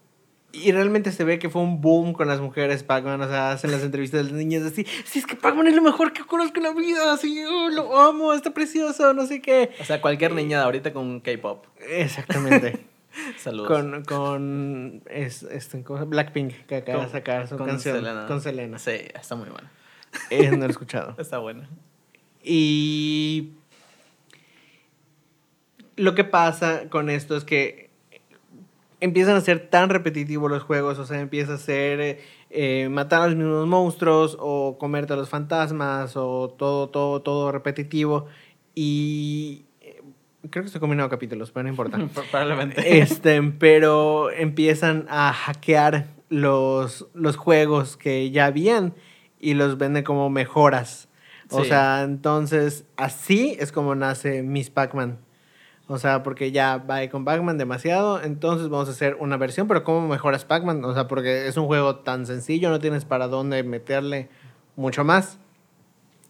Y 0.50 0.72
realmente 0.72 1.12
se 1.12 1.22
ve 1.22 1.38
que 1.38 1.48
fue 1.50 1.62
un 1.62 1.80
boom 1.80 2.14
con 2.14 2.26
las 2.26 2.40
mujeres 2.40 2.82
Pac-Man, 2.82 3.20
o 3.20 3.28
sea, 3.28 3.52
hacen 3.52 3.70
las 3.70 3.84
entrevistas 3.84 4.24
de 4.24 4.32
las 4.32 4.32
niñas 4.32 4.64
así, 4.64 4.84
sí, 5.04 5.20
es 5.20 5.26
que 5.26 5.36
Pac-Man 5.36 5.68
es 5.68 5.76
lo 5.76 5.82
mejor 5.82 6.12
que 6.12 6.24
conozco 6.24 6.56
en 6.56 6.64
la 6.64 6.72
vida, 6.72 7.12
así, 7.12 7.44
oh, 7.44 7.68
lo 7.68 7.96
amo, 8.00 8.32
está 8.32 8.50
precioso, 8.50 9.12
no 9.14 9.24
sé 9.26 9.40
qué. 9.40 9.70
O 9.80 9.84
sea, 9.84 10.00
cualquier 10.00 10.32
niña 10.32 10.58
de 10.58 10.64
ahorita 10.64 10.92
con 10.92 11.20
K-pop. 11.20 11.64
Exactamente. 11.88 12.84
Saludos. 13.38 13.68
con 13.68 14.04
con 14.04 15.02
es, 15.08 15.44
este. 15.44 15.84
Blackpink, 16.06 16.66
que 16.66 16.76
acaba 16.76 17.04
de 17.04 17.12
sacar 17.12 17.46
su 17.46 17.56
con 17.56 17.68
canción 17.68 17.98
Selena. 17.98 18.26
con 18.26 18.40
Selena. 18.40 18.78
Sí, 18.80 18.98
está 19.14 19.36
muy 19.36 19.48
buena. 19.48 19.70
Eh, 20.30 20.50
no 20.50 20.56
lo 20.56 20.66
he 20.66 20.70
escuchado. 20.70 21.14
Está 21.18 21.38
buena. 21.38 21.68
Y 22.42 23.52
lo 25.96 26.14
que 26.14 26.24
pasa 26.24 26.88
con 26.90 27.10
esto 27.10 27.36
es 27.36 27.44
que 27.44 27.90
empiezan 29.00 29.36
a 29.36 29.40
ser 29.40 29.68
tan 29.68 29.88
repetitivos 29.90 30.50
los 30.50 30.62
juegos, 30.62 30.98
o 30.98 31.04
sea, 31.06 31.20
empieza 31.20 31.54
a 31.54 31.58
ser 31.58 32.18
eh, 32.50 32.88
matar 32.90 33.22
a 33.22 33.26
los 33.26 33.36
mismos 33.36 33.66
monstruos 33.66 34.36
o 34.40 34.78
comerte 34.78 35.12
a 35.12 35.16
los 35.16 35.28
fantasmas 35.28 36.16
o 36.16 36.54
todo, 36.56 36.88
todo, 36.88 37.20
todo 37.22 37.52
repetitivo. 37.52 38.26
Y 38.74 39.64
eh, 39.80 40.00
creo 40.50 40.62
que 40.62 40.66
estoy 40.66 40.80
combinando 40.80 41.10
capítulos, 41.10 41.50
pero 41.50 41.64
no 41.64 41.70
importa. 41.70 41.98
Probablemente. 42.30 42.98
Este, 42.98 43.42
pero 43.42 44.30
empiezan 44.30 45.06
a 45.08 45.32
hackear 45.32 46.06
los, 46.28 47.06
los 47.14 47.36
juegos 47.36 47.96
que 47.96 48.30
ya 48.30 48.46
habían 48.46 48.94
y 49.38 49.54
los 49.54 49.78
venden 49.78 50.04
como 50.04 50.30
mejoras. 50.30 51.08
O 51.50 51.62
Sí. 51.62 51.68
sea, 51.68 52.02
entonces 52.02 52.84
así 52.96 53.56
es 53.60 53.70
como 53.72 53.94
nace 53.94 54.42
Miss 54.42 54.70
Pac-Man. 54.70 55.18
O 55.88 55.98
sea, 55.98 56.22
porque 56.24 56.50
ya 56.50 56.78
va 56.78 57.06
con 57.08 57.24
Pac-Man 57.24 57.58
demasiado, 57.58 58.20
entonces 58.20 58.68
vamos 58.68 58.88
a 58.88 58.90
hacer 58.92 59.16
una 59.20 59.36
versión, 59.36 59.68
pero 59.68 59.84
¿cómo 59.84 60.08
mejoras 60.08 60.44
Pac-Man? 60.44 60.84
O 60.84 60.92
sea, 60.94 61.06
porque 61.06 61.46
es 61.46 61.56
un 61.56 61.66
juego 61.66 61.96
tan 61.96 62.26
sencillo, 62.26 62.70
no 62.70 62.80
tienes 62.80 63.04
para 63.04 63.28
dónde 63.28 63.62
meterle 63.62 64.28
mucho 64.74 65.04
más. 65.04 65.38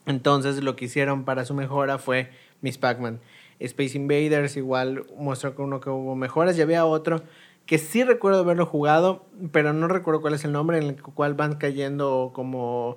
Entonces 0.04 0.62
lo 0.62 0.76
que 0.76 0.84
hicieron 0.84 1.24
para 1.24 1.44
su 1.44 1.54
mejora 1.54 1.98
fue 1.98 2.30
Miss 2.60 2.78
Pac-Man. 2.78 3.20
Space 3.58 3.96
Invaders 3.96 4.56
igual 4.56 5.04
muestra 5.16 5.52
que 5.52 5.62
uno 5.62 5.80
que 5.80 5.88
hubo 5.90 6.14
mejoras 6.14 6.56
y 6.58 6.62
había 6.62 6.84
otro 6.84 7.22
que 7.64 7.78
sí 7.78 8.04
recuerdo 8.04 8.40
haberlo 8.40 8.66
jugado, 8.66 9.24
pero 9.50 9.72
no 9.72 9.88
recuerdo 9.88 10.20
cuál 10.20 10.34
es 10.34 10.44
el 10.44 10.52
nombre, 10.52 10.78
en 10.78 10.84
el 10.84 11.02
cual 11.02 11.34
van 11.34 11.56
cayendo 11.56 12.30
como 12.32 12.96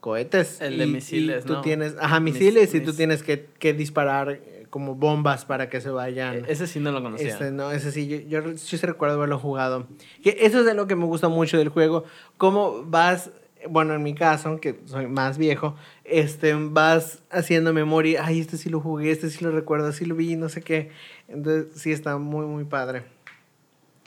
cohetes. 0.00 0.60
El 0.60 0.76
de 0.76 0.84
y- 0.86 0.92
misiles, 0.92 1.44
y 1.44 1.46
tú 1.46 1.54
¿no? 1.54 1.60
tienes, 1.62 1.94
ajá, 1.98 2.20
Mis- 2.20 2.34
misiles 2.34 2.74
y 2.74 2.80
tú 2.80 2.88
mis- 2.88 2.96
tienes 2.96 3.22
que, 3.22 3.46
que 3.58 3.72
disparar 3.72 4.30
eh, 4.32 4.63
como 4.74 4.96
bombas 4.96 5.44
para 5.44 5.68
que 5.70 5.80
se 5.80 5.88
vayan. 5.88 6.34
E- 6.34 6.44
Ese 6.48 6.66
sí 6.66 6.80
no 6.80 6.90
lo 6.90 7.00
conocía. 7.00 7.28
Este, 7.28 7.52
no, 7.52 7.70
ese 7.70 7.92
sí, 7.92 8.08
yo, 8.08 8.40
yo 8.42 8.58
sí 8.58 8.76
recuerdo 8.78 9.14
haberlo 9.14 9.38
jugado. 9.38 9.86
Que 10.20 10.36
eso 10.40 10.58
es 10.58 10.66
de 10.66 10.74
lo 10.74 10.88
que 10.88 10.96
me 10.96 11.04
gusta 11.04 11.28
mucho 11.28 11.58
del 11.58 11.68
juego. 11.68 12.02
Cómo 12.38 12.82
vas, 12.84 13.30
bueno, 13.68 13.94
en 13.94 14.02
mi 14.02 14.16
caso, 14.16 14.58
que 14.58 14.80
soy 14.86 15.06
más 15.06 15.38
viejo, 15.38 15.76
este, 16.02 16.54
vas 16.54 17.22
haciendo 17.30 17.72
memoria. 17.72 18.24
Ay, 18.26 18.40
este 18.40 18.56
sí 18.56 18.68
lo 18.68 18.80
jugué, 18.80 19.12
este 19.12 19.30
sí 19.30 19.44
lo 19.44 19.52
recuerdo, 19.52 19.92
sí 19.92 20.06
lo 20.06 20.16
vi, 20.16 20.34
no 20.34 20.48
sé 20.48 20.60
qué. 20.60 20.90
Entonces, 21.28 21.80
sí 21.80 21.92
está 21.92 22.18
muy, 22.18 22.44
muy 22.44 22.64
padre. 22.64 23.04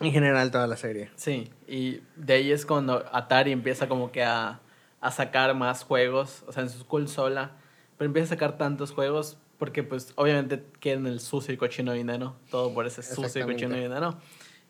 En 0.01 0.11
general, 0.11 0.51
toda 0.51 0.67
la 0.67 0.75
serie. 0.75 1.11
Sí, 1.15 1.49
y 1.65 2.01
de 2.17 2.33
ahí 2.33 2.51
es 2.51 2.65
cuando 2.65 3.05
Atari 3.13 3.53
empieza 3.53 3.87
como 3.87 4.11
que 4.11 4.21
a, 4.25 4.59
a 4.99 5.11
sacar 5.11 5.55
más 5.55 5.83
juegos, 5.85 6.43
o 6.45 6.51
sea, 6.51 6.63
en 6.63 6.69
su 6.69 6.85
consola, 6.85 7.51
pero 7.97 8.07
empieza 8.07 8.25
a 8.25 8.35
sacar 8.35 8.57
tantos 8.57 8.91
juegos 8.91 9.37
porque 9.57 9.83
pues 9.83 10.13
obviamente 10.15 10.63
quieren 10.79 11.07
el 11.07 11.19
sucio 11.19 11.53
y 11.53 11.57
cochino 11.57 11.93
dinero, 11.93 12.35
todo 12.51 12.73
por 12.73 12.85
ese 12.85 13.01
sucio 13.03 13.41
y 13.41 13.43
cochino 13.53 13.75
dinero. 13.75 14.17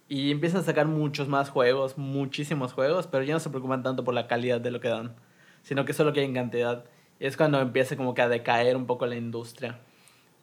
Y 0.09 0.31
empiezan 0.31 0.61
a 0.61 0.63
sacar 0.63 0.87
muchos 0.87 1.27
más 1.27 1.49
juegos, 1.49 1.97
muchísimos 1.97 2.71
juegos, 2.73 3.07
pero 3.07 3.23
ya 3.23 3.33
no 3.33 3.39
se 3.41 3.49
preocupan 3.49 3.83
tanto 3.83 4.03
por 4.05 4.13
la 4.13 4.27
calidad 4.27 4.61
de 4.61 4.71
lo 4.71 4.79
que 4.79 4.87
dan, 4.87 5.15
sino 5.63 5.83
que 5.83 5.91
solo 5.93 6.13
quieren 6.13 6.33
cantidad. 6.33 6.85
Y 7.19 7.25
es 7.25 7.35
cuando 7.35 7.59
empieza 7.59 7.97
como 7.97 8.13
que 8.13 8.21
a 8.21 8.29
decaer 8.29 8.77
un 8.77 8.85
poco 8.85 9.05
la 9.05 9.15
industria. 9.17 9.79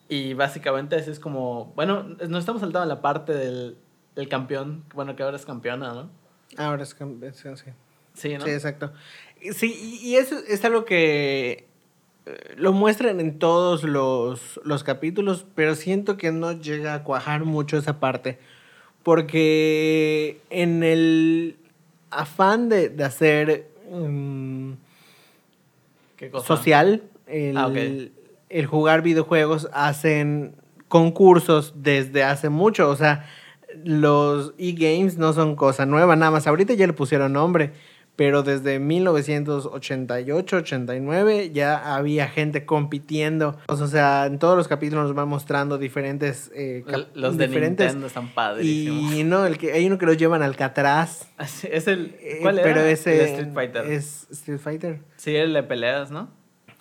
Y 0.09 0.35
básicamente 0.35 0.97
así 0.97 1.11
es 1.11 1.19
como, 1.19 1.73
bueno, 1.77 2.03
nos 2.03 2.41
estamos 2.41 2.61
saltando 2.61 2.85
la 2.87 3.01
parte 3.01 3.33
del, 3.33 3.79
del 4.15 4.29
campeón, 4.29 4.85
bueno, 4.95 5.17
que 5.17 5.23
ahora 5.23 5.37
es 5.37 5.47
campeona, 5.47 5.95
¿no? 5.95 6.11
Ahora 6.59 6.83
es 6.83 6.95
es- 7.23 7.37
sí. 7.39 7.71
Sí, 8.13 8.35
¿no? 8.37 8.45
Sí, 8.45 8.51
exacto. 8.51 8.93
Sí, 9.53 9.99
y 10.03 10.17
eso 10.17 10.37
es 10.47 10.63
algo 10.65 10.85
que 10.85 11.69
lo 12.57 12.73
muestran 12.73 13.21
en 13.21 13.39
todos 13.39 13.85
los, 13.85 14.61
los 14.65 14.85
capítulos, 14.85 15.47
pero 15.55 15.75
siento 15.75 16.17
que 16.17 16.33
no 16.33 16.53
llega 16.53 16.95
a 16.95 17.03
cuajar 17.05 17.45
mucho 17.45 17.77
esa 17.77 18.01
parte. 18.01 18.39
Porque 19.03 20.41
en 20.49 20.83
el 20.83 21.57
afán 22.11 22.69
de, 22.69 22.89
de 22.89 23.05
hacer 23.05 23.69
mm, 23.91 24.73
¿Qué 26.17 26.31
cosa? 26.31 26.47
social, 26.47 27.03
el, 27.27 27.57
Ah, 27.57 27.71
el 28.49 28.67
jugar 28.67 29.03
videojuegos, 29.03 29.69
hacen 29.73 30.55
concursos 30.89 31.75
desde 31.77 32.23
hace 32.23 32.49
mucho. 32.49 32.89
O 32.89 32.97
sea, 32.97 33.27
los 33.85 34.55
e-games 34.59 35.19
no 35.19 35.33
son 35.33 35.57
cosa 35.57 35.87
nueva, 35.87 36.17
nada 36.17 36.31
más. 36.31 36.47
Ahorita 36.47 36.75
ya 36.75 36.87
le 36.87 36.93
pusieron 36.93 37.33
nombre, 37.33 37.73
pero 38.17 38.43
desde 38.43 38.79
1988, 38.79 40.57
89 40.57 41.51
ya 41.53 41.95
había 41.97 42.29
gente 42.29 42.65
compitiendo. 42.65 43.57
O 43.67 43.77
sea, 43.87 44.27
en 44.27 44.39
todos 44.39 44.57
los 44.57 44.69
capítulos 44.69 45.07
nos 45.07 45.15
van 45.15 45.29
mostrando 45.29 45.79
diferentes... 45.79 46.51
eh, 46.55 46.85
Los 47.15 47.37
de 47.37 47.47
diferentes 47.49 47.87
Nintendo 47.87 48.07
están 48.07 48.29
padrísimos. 48.29 49.13
y 49.15 49.25
no, 49.25 49.47
el 49.47 49.59
que, 49.59 49.73
hay 49.73 49.87
uno 49.87 49.99
que 49.99 50.07
los 50.07 50.17
llevan 50.17 50.43
al 50.43 50.51
Alcatraz. 50.55 51.29
Así- 51.37 51.69
Es 51.71 51.89
el. 51.89 52.15
eh, 52.21 52.39
¿Cuál 52.43 52.59
era? 52.61 52.69
Pero 52.69 52.81
ese 52.83 53.21
El 53.25 53.29
Street 53.31 53.53
Fighter. 53.55 53.87
es 53.91 54.27
Street 54.31 54.59
Fighter. 54.61 55.01
Sí, 55.17 55.35
el 55.35 55.53
de 55.53 55.63
peleas, 55.65 56.11
¿no? 56.13 56.29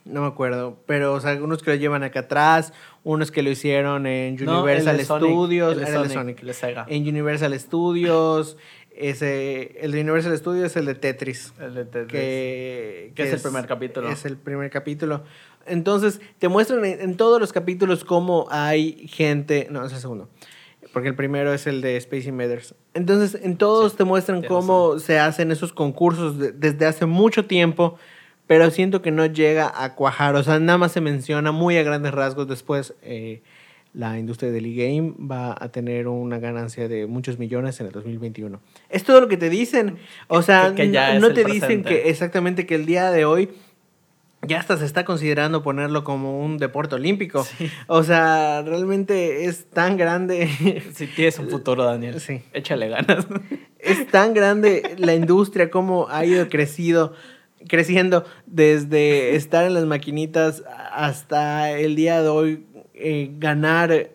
No 0.05 0.19
me 0.21 0.27
acuerdo, 0.27 0.77
pero 0.85 1.13
o 1.13 1.19
sea, 1.21 1.31
algunos 1.31 1.63
que 1.63 1.71
lo 1.71 1.77
llevan 1.77 2.03
acá 2.03 2.19
atrás, 2.21 2.73
unos 3.05 3.31
que 3.31 3.41
lo 3.41 3.49
hicieron 3.49 4.05
en 4.05 4.35
No, 4.35 4.57
Universal 4.59 4.95
el 4.95 4.97
de 4.97 5.05
Sonic, 5.05 5.29
Studios, 5.31 5.71
el 5.73 5.79
de 5.79 5.85
era 5.85 5.95
el 5.95 6.03
de 6.09 6.13
Sonic, 6.13 6.37
Sonic. 6.39 6.43
el 6.49 6.53
Sega. 6.53 6.85
En 6.89 7.07
Universal 7.07 7.57
Studios, 7.57 8.57
ese, 8.95 9.77
el 9.81 9.91
de 9.91 10.01
Universal 10.01 10.37
Studios 10.37 10.67
es 10.71 10.75
el 10.77 10.85
de 10.85 10.95
Tetris, 10.95 11.53
El 11.59 11.73
de 11.75 11.85
Tetris. 11.85 12.07
que, 12.11 13.11
Que 13.15 13.23
es 13.23 13.33
el 13.33 13.41
primer 13.41 13.65
capítulo. 13.67 14.09
Es 14.09 14.25
el 14.25 14.37
primer 14.37 14.69
capítulo. 14.69 15.23
Entonces, 15.65 16.19
te 16.39 16.47
muestran 16.49 16.83
en, 16.85 17.01
en 17.01 17.17
todos 17.17 17.39
los 17.39 17.53
capítulos 17.53 18.03
cómo 18.03 18.47
hay 18.51 19.07
gente, 19.07 19.67
no, 19.71 19.85
es 19.85 19.93
el 19.93 19.99
segundo, 19.99 20.29
porque 20.91 21.07
el 21.09 21.15
primero 21.15 21.53
es 21.53 21.65
el 21.67 21.81
de 21.81 21.97
Space 21.97 22.27
Invaders. 22.29 22.75
Entonces, 22.93 23.39
en 23.43 23.57
todos 23.57 23.93
Sí, 23.93 23.97
te 23.99 24.03
muestran 24.03 24.43
cómo 24.43 24.99
se 24.99 25.17
hacen 25.19 25.51
esos 25.51 25.73
concursos 25.73 26.37
de- 26.37 26.51
desde 26.51 26.85
hace 26.85 27.05
mucho 27.05 27.45
tiempo, 27.45 27.97
pero 28.45 28.69
siento 28.71 29.01
que 29.01 29.09
no 29.11 29.25
llega 29.25 29.71
a 29.83 29.95
cuajar. 29.95 30.35
O 30.35 30.43
sea, 30.43 30.59
nada 30.59 30.77
más 30.77 30.91
se 30.91 30.99
menciona 31.01 31.51
muy 31.53 31.77
a 31.77 31.83
grandes 31.83 32.13
rasgos. 32.13 32.47
Después, 32.47 32.93
eh, 33.01 33.41
la 33.93 34.17
industria 34.17 34.51
del 34.51 34.65
e-game 34.65 35.13
va 35.19 35.55
a 35.59 35.69
tener 35.69 36.07
una 36.07 36.39
ganancia 36.39 36.87
de 36.87 37.05
muchos 37.05 37.37
millones 37.37 37.79
en 37.79 37.85
el 37.87 37.91
2021. 37.91 38.59
Es 38.89 39.03
todo 39.03 39.21
lo 39.21 39.27
que 39.27 39.37
te 39.37 39.49
dicen. 39.49 39.97
O 40.27 40.41
sea, 40.41 40.69
Que- 40.75 40.83
que 40.87 40.91
ya 40.91 41.19
no, 41.19 41.31
te 41.33 41.43
dicen 41.43 41.59
presente. 41.83 41.89
que 41.89 42.09
exactamente 42.09 42.65
que 42.65 42.75
el 42.75 42.85
día 42.87 43.11
de 43.11 43.25
hoy 43.25 43.49
ya 44.45 44.59
hasta 44.59 44.75
se 44.77 44.85
está 44.85 45.05
considerando 45.05 45.63
ponerlo 45.63 46.03
como 46.03 46.43
un 46.43 46.57
deporte 46.57 46.95
olímpico. 46.95 47.43
Sí. 47.45 47.69
O 47.87 48.03
sea, 48.03 48.61
realmente 48.65 49.45
es 49.45 49.65
tan 49.69 49.95
grande. 49.95 50.49
Sí, 50.93 51.07
tienes 51.15 51.37
un 51.39 51.49
futuro, 51.49 51.83
Daniel. 51.85 52.19
Sí. 52.19 52.41
Échale 52.51 52.89
ganas. 52.89 53.25
es 53.79 54.07
tan 54.07 54.33
grande 54.33 54.95
la 54.97 55.13
industria 55.13 55.69
como 55.69 56.09
ha 56.09 56.25
ido 56.25 56.49
crecido, 56.49 57.13
creciendo 57.69 58.25
desde 58.45 59.35
estar 59.35 59.65
en 59.65 59.75
las 59.75 59.85
maquinitas 59.85 60.63
hasta 60.91 61.71
el 61.71 61.95
día 61.95 62.21
de 62.21 62.27
hoy 62.27 62.65
eh, 62.93 63.31
ganar 63.37 64.09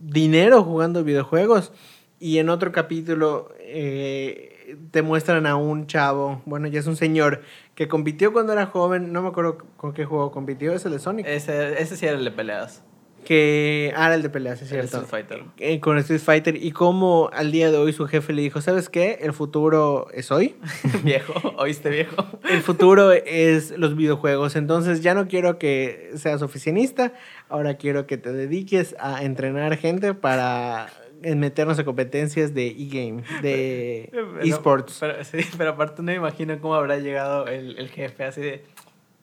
dinero 0.00 0.62
jugando 0.62 1.04
videojuegos. 1.04 1.72
Y 2.20 2.38
en 2.38 2.48
otro 2.48 2.72
capítulo 2.72 3.50
eh, 3.60 4.76
te 4.90 5.02
muestran 5.02 5.46
a 5.46 5.56
un 5.56 5.86
chavo, 5.86 6.42
bueno, 6.46 6.68
ya 6.68 6.80
es 6.80 6.86
un 6.86 6.96
señor, 6.96 7.42
que 7.74 7.88
compitió 7.88 8.32
cuando 8.32 8.52
era 8.52 8.66
joven, 8.66 9.12
no 9.12 9.22
me 9.22 9.28
acuerdo 9.28 9.58
con 9.76 9.92
qué 9.92 10.04
juego 10.04 10.30
compitió, 10.30 10.72
es 10.72 10.86
el 10.86 10.92
de 10.92 10.98
Sonic. 11.00 11.26
Ese, 11.26 11.80
ese 11.82 11.96
sí 11.96 12.06
era 12.06 12.16
el 12.16 12.24
de 12.24 12.30
peleas. 12.30 12.82
Que 13.24 13.92
ah, 13.96 14.06
era 14.06 14.14
el 14.14 14.22
de 14.22 14.30
peleas, 14.30 14.56
es 14.62 14.70
El 14.70 14.88
cierto. 14.88 14.98
Street 15.04 15.06
Fighter. 15.26 15.44
Eh, 15.58 15.80
con 15.80 15.98
Street 15.98 16.20
Fighter 16.20 16.56
y 16.56 16.70
cómo 16.72 17.30
al 17.32 17.50
día 17.52 17.70
de 17.70 17.78
hoy 17.78 17.92
su 17.92 18.06
jefe 18.06 18.32
le 18.32 18.42
dijo, 18.42 18.60
¿sabes 18.60 18.88
qué? 18.88 19.18
El 19.22 19.32
futuro 19.32 20.08
es 20.12 20.30
hoy. 20.30 20.54
viejo, 21.02 21.54
¿oíste 21.58 21.88
viejo? 21.90 22.26
El 22.48 22.60
futuro 22.60 23.12
es 23.12 23.70
los 23.78 23.96
videojuegos. 23.96 24.56
Entonces 24.56 25.00
ya 25.02 25.14
no 25.14 25.26
quiero 25.28 25.58
que 25.58 26.10
seas 26.16 26.42
oficinista, 26.42 27.12
ahora 27.48 27.74
quiero 27.76 28.06
que 28.06 28.16
te 28.18 28.32
dediques 28.32 28.94
a 28.98 29.24
entrenar 29.24 29.76
gente 29.76 30.14
para 30.14 30.88
meternos 31.22 31.78
a 31.78 31.84
competencias 31.84 32.52
de 32.52 32.66
e-game, 32.66 33.22
de 33.40 34.08
Pero- 34.12 34.40
esports. 34.42 34.98
Pero, 35.00 35.24
sí, 35.24 35.38
pero 35.56 35.70
aparte 35.70 36.02
no 36.02 36.06
me 36.06 36.16
imagino 36.16 36.60
cómo 36.60 36.74
habrá 36.74 36.98
llegado 36.98 37.46
el, 37.46 37.78
el 37.78 37.88
jefe 37.88 38.24
así 38.24 38.42
de... 38.42 38.64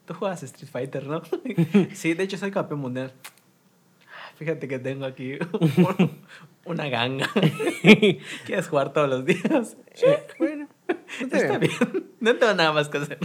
Tú 0.06 0.16
juegas 0.16 0.42
Street 0.42 0.70
Fighter, 0.72 1.06
¿no? 1.06 1.22
sí, 1.94 2.16
de 2.16 2.24
hecho 2.24 2.38
soy 2.38 2.50
campeón 2.50 2.80
mundial. 2.80 3.14
Fíjate 4.42 4.68
que 4.68 4.80
tengo 4.80 5.06
aquí 5.06 5.34
un- 5.60 6.18
una 6.66 6.90
ganga. 6.90 7.30
¿Quieres 8.48 8.68
jugar 8.68 8.92
todos 8.92 9.08
los 9.08 9.24
días? 9.24 9.78
bueno, 10.40 10.68
Está 11.32 11.60
bien. 11.60 11.72
No 12.20 12.36
tengo 12.38 12.52
nada 12.56 12.74
más 12.74 12.90
que 12.90 12.98
hacer. 12.98 13.20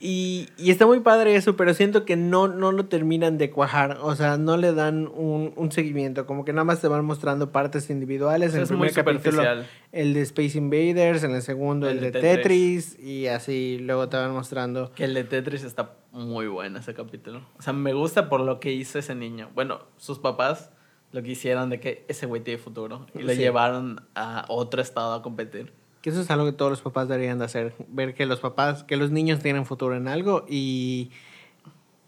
Y, 0.00 0.48
y 0.56 0.70
está 0.70 0.86
muy 0.86 1.00
padre 1.00 1.34
eso, 1.34 1.56
pero 1.56 1.74
siento 1.74 2.04
que 2.04 2.14
no, 2.16 2.46
no 2.46 2.70
lo 2.70 2.86
terminan 2.86 3.36
de 3.36 3.50
cuajar. 3.50 3.98
O 4.00 4.14
sea, 4.14 4.36
no 4.36 4.56
le 4.56 4.72
dan 4.72 5.08
un, 5.12 5.52
un 5.56 5.72
seguimiento. 5.72 6.24
Como 6.24 6.44
que 6.44 6.52
nada 6.52 6.64
más 6.64 6.80
te 6.80 6.86
van 6.86 7.04
mostrando 7.04 7.50
partes 7.50 7.90
individuales. 7.90 8.54
En 8.54 8.60
el 8.60 8.68
primer 8.68 8.92
capítulo, 8.92 9.42
el 9.90 10.14
de 10.14 10.20
Space 10.22 10.56
Invaders. 10.56 11.24
En 11.24 11.32
el 11.34 11.42
segundo, 11.42 11.88
el, 11.88 11.96
El 11.98 12.04
de 12.04 12.10
de 12.12 12.20
Tetris. 12.20 12.96
Y 13.00 13.26
así 13.26 13.78
luego 13.80 14.08
te 14.08 14.16
van 14.16 14.32
mostrando. 14.32 14.92
Que 14.92 15.04
el 15.04 15.14
de 15.14 15.24
Tetris 15.24 15.64
está 15.64 15.94
muy 16.12 16.46
bueno 16.46 16.78
ese 16.78 16.94
capítulo. 16.94 17.42
O 17.58 17.62
sea, 17.62 17.72
me 17.72 17.92
gusta 17.92 18.28
por 18.28 18.40
lo 18.40 18.60
que 18.60 18.72
hizo 18.72 19.00
ese 19.00 19.16
niño. 19.16 19.50
Bueno, 19.56 19.80
sus 19.96 20.20
papás 20.20 20.70
lo 21.10 21.22
que 21.22 21.30
hicieron 21.32 21.70
de 21.70 21.80
que 21.80 22.04
ese 22.06 22.26
güey 22.26 22.42
tiene 22.42 22.58
futuro. 22.58 23.06
Y 23.14 23.22
lo 23.22 23.32
Sí. 23.32 23.38
llevaron 23.38 24.02
a 24.14 24.44
otro 24.48 24.80
estado 24.80 25.14
a 25.14 25.22
competir. 25.22 25.72
Que 26.02 26.10
eso 26.10 26.20
es 26.20 26.30
algo 26.30 26.46
que 26.46 26.52
todos 26.52 26.70
los 26.70 26.80
papás 26.80 27.08
deberían 27.08 27.38
de 27.38 27.44
hacer. 27.44 27.74
Ver 27.88 28.14
que 28.14 28.26
los 28.26 28.40
papás, 28.40 28.84
que 28.84 28.96
los 28.96 29.10
niños 29.10 29.40
tienen 29.40 29.66
futuro 29.66 29.96
en 29.96 30.08
algo 30.08 30.44
y 30.48 31.10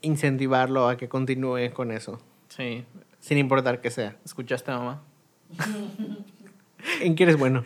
incentivarlo 0.02 0.88
a 0.88 0.96
que 0.96 1.08
continúe 1.08 1.72
con 1.72 1.90
eso. 1.90 2.20
Sí. 2.48 2.84
Sin 3.18 3.38
importar 3.38 3.80
que 3.80 3.90
sea. 3.90 4.16
¿Escuchaste, 4.24 4.70
mamá? 4.70 5.02
¿En 7.00 7.14
qué 7.14 7.24
eres 7.24 7.36
bueno? 7.36 7.64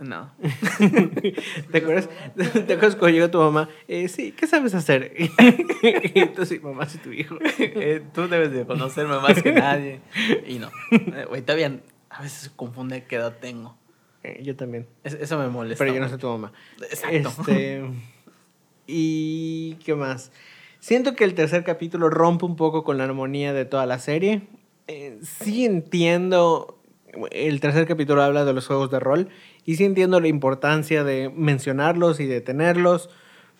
No. 0.00 0.30
¿Te 1.72 1.78
acuerdas? 1.78 2.08
¿Te 2.36 2.74
acuerdas 2.74 2.94
cuando 2.94 3.08
llegó 3.08 3.30
tu 3.30 3.38
mamá? 3.38 3.68
Eh, 3.88 4.08
sí, 4.08 4.32
¿qué 4.32 4.46
sabes 4.46 4.74
hacer? 4.74 5.12
tú 6.36 6.46
sí, 6.46 6.60
mamá, 6.60 6.88
soy 6.88 7.00
tu 7.00 7.12
hijo. 7.12 7.36
Eh, 7.58 8.02
tú 8.14 8.28
debes 8.28 8.52
de 8.52 8.64
conocerme 8.64 9.18
más 9.18 9.42
que 9.42 9.52
nadie. 9.52 10.00
Y 10.46 10.58
no. 10.60 10.70
Eh, 10.92 11.26
Güey, 11.28 11.42
bien. 11.56 11.82
A 12.10 12.22
veces 12.22 12.38
se 12.38 12.50
confunde 12.54 13.04
qué 13.04 13.16
edad 13.16 13.36
tengo. 13.40 13.76
Eh, 14.24 14.40
yo 14.42 14.56
también. 14.56 14.86
Es- 15.04 15.14
eso 15.14 15.38
me 15.38 15.48
molesta. 15.48 15.84
Pero 15.84 15.94
yo 15.94 16.00
no 16.00 16.08
soy 16.08 16.18
tu 16.18 16.26
mamá. 16.28 16.52
Exacto. 16.90 17.28
Este, 17.40 17.82
y 18.86 19.74
qué 19.84 19.94
más. 19.94 20.32
Siento 20.80 21.14
que 21.16 21.24
el 21.24 21.34
tercer 21.34 21.64
capítulo 21.64 22.08
rompe 22.10 22.44
un 22.44 22.56
poco 22.56 22.84
con 22.84 22.98
la 22.98 23.04
armonía 23.04 23.52
de 23.52 23.64
toda 23.64 23.86
la 23.86 23.98
serie. 23.98 24.42
Eh, 24.86 25.18
sí 25.22 25.64
entiendo 25.64 26.74
el 27.30 27.60
tercer 27.60 27.86
capítulo 27.86 28.22
habla 28.22 28.44
de 28.44 28.52
los 28.52 28.66
juegos 28.66 28.90
de 28.90 29.00
rol 29.00 29.28
y 29.64 29.76
sí 29.76 29.84
entiendo 29.84 30.20
la 30.20 30.28
importancia 30.28 31.04
de 31.04 31.30
mencionarlos 31.34 32.20
y 32.20 32.26
de 32.26 32.40
tenerlos, 32.40 33.10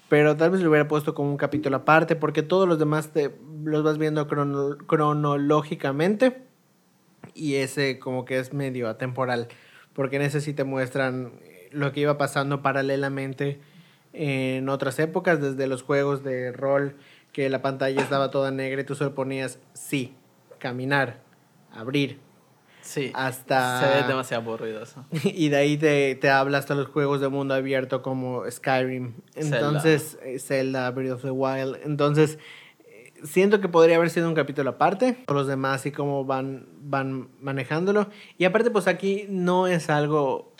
pero 0.08 0.36
tal 0.36 0.50
vez 0.50 0.60
lo 0.60 0.70
hubiera 0.70 0.86
puesto 0.86 1.14
como 1.14 1.30
un 1.30 1.36
capítulo 1.38 1.76
aparte 1.78 2.14
porque 2.14 2.42
todos 2.42 2.68
los 2.68 2.78
demás 2.78 3.10
te 3.12 3.30
los 3.64 3.82
vas 3.82 3.98
viendo 3.98 4.26
crono- 4.28 4.76
cronológicamente 4.86 6.42
y 7.34 7.54
ese 7.56 7.98
como 7.98 8.24
que 8.24 8.38
es 8.38 8.52
medio 8.52 8.88
atemporal, 8.88 9.48
porque 9.98 10.14
en 10.14 10.22
ese 10.22 10.40
sí 10.40 10.54
te 10.54 10.62
muestran 10.62 11.32
lo 11.72 11.90
que 11.90 11.98
iba 11.98 12.16
pasando 12.18 12.62
paralelamente 12.62 13.58
en 14.12 14.68
otras 14.68 15.00
épocas, 15.00 15.40
desde 15.40 15.66
los 15.66 15.82
juegos 15.82 16.22
de 16.22 16.52
rol 16.52 16.94
que 17.32 17.50
la 17.50 17.62
pantalla 17.62 18.00
estaba 18.00 18.30
toda 18.30 18.52
negra 18.52 18.82
y 18.82 18.84
tú 18.84 18.94
solo 18.94 19.16
ponías 19.16 19.58
sí, 19.72 20.14
caminar, 20.60 21.18
abrir, 21.72 22.20
Sí. 22.80 23.10
hasta... 23.12 23.80
Se 23.80 24.02
ve 24.02 24.06
demasiado 24.06 24.44
aburrido 24.44 24.84
eso. 24.84 25.04
Y 25.24 25.48
de 25.48 25.56
ahí 25.56 25.76
te, 25.76 26.14
te 26.14 26.30
habla 26.30 26.58
hasta 26.58 26.76
los 26.76 26.86
juegos 26.86 27.20
de 27.20 27.26
mundo 27.26 27.54
abierto 27.54 28.00
como 28.00 28.48
Skyrim. 28.48 29.14
Entonces, 29.34 30.16
eh, 30.22 30.38
Zelda, 30.38 30.88
Breath 30.92 31.14
of 31.14 31.22
the 31.22 31.32
Wild. 31.32 31.76
Entonces, 31.84 32.36
eh, 32.36 32.40
siento 33.24 33.60
que 33.60 33.68
podría 33.68 33.96
haber 33.96 34.10
sido 34.10 34.28
un 34.28 34.34
capítulo 34.34 34.70
aparte. 34.70 35.24
Los 35.28 35.46
demás 35.46 35.84
y 35.86 35.92
cómo 35.92 36.24
van, 36.24 36.66
van 36.80 37.28
manejándolo. 37.40 38.08
Y 38.38 38.44
aparte, 38.44 38.70
pues 38.70 38.86
aquí 38.86 39.26
no 39.28 39.66
es 39.66 39.90
algo... 39.90 40.52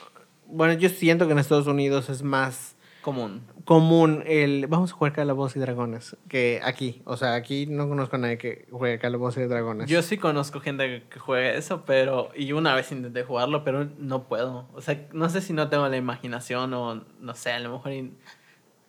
Bueno, 0.46 0.72
yo 0.74 0.88
siento 0.88 1.26
que 1.26 1.32
en 1.32 1.38
Estados 1.38 1.66
Unidos 1.66 2.08
es 2.08 2.22
más 2.22 2.74
Común. 3.02 3.42
común 3.64 4.22
el 4.26 4.66
vamos 4.66 4.92
a 4.92 4.94
jugar 4.94 5.12
Calabozos 5.12 5.56
y 5.56 5.60
Dragones 5.60 6.16
que 6.28 6.60
aquí. 6.64 7.00
O 7.04 7.16
sea, 7.16 7.34
aquí 7.34 7.66
no 7.66 7.88
conozco 7.88 8.16
a 8.16 8.18
nadie 8.18 8.38
que 8.38 8.66
juegue 8.70 8.98
Calabozos 8.98 9.42
y 9.42 9.46
Dragones. 9.46 9.88
Yo 9.88 10.02
sí 10.02 10.16
conozco 10.18 10.60
gente 10.60 11.04
que- 11.08 11.18
juega 11.18 11.52
eso, 11.52 11.84
pero... 11.86 12.30
Y 12.34 12.52
una 12.52 12.74
vez 12.74 12.90
intenté 12.92 13.22
jugarlo, 13.24 13.62
pero 13.62 13.88
no 13.98 14.24
puedo. 14.24 14.68
O 14.74 14.80
sea, 14.80 15.06
no 15.12 15.28
sé 15.28 15.40
si 15.42 15.52
no 15.52 15.68
tengo 15.68 15.86
la 15.88 15.96
imaginación 15.96 16.72
o... 16.74 17.04
No 17.20 17.34
sé, 17.34 17.52
a 17.52 17.60
lo 17.60 17.72
mejor 17.72 17.92
in- 17.92 18.16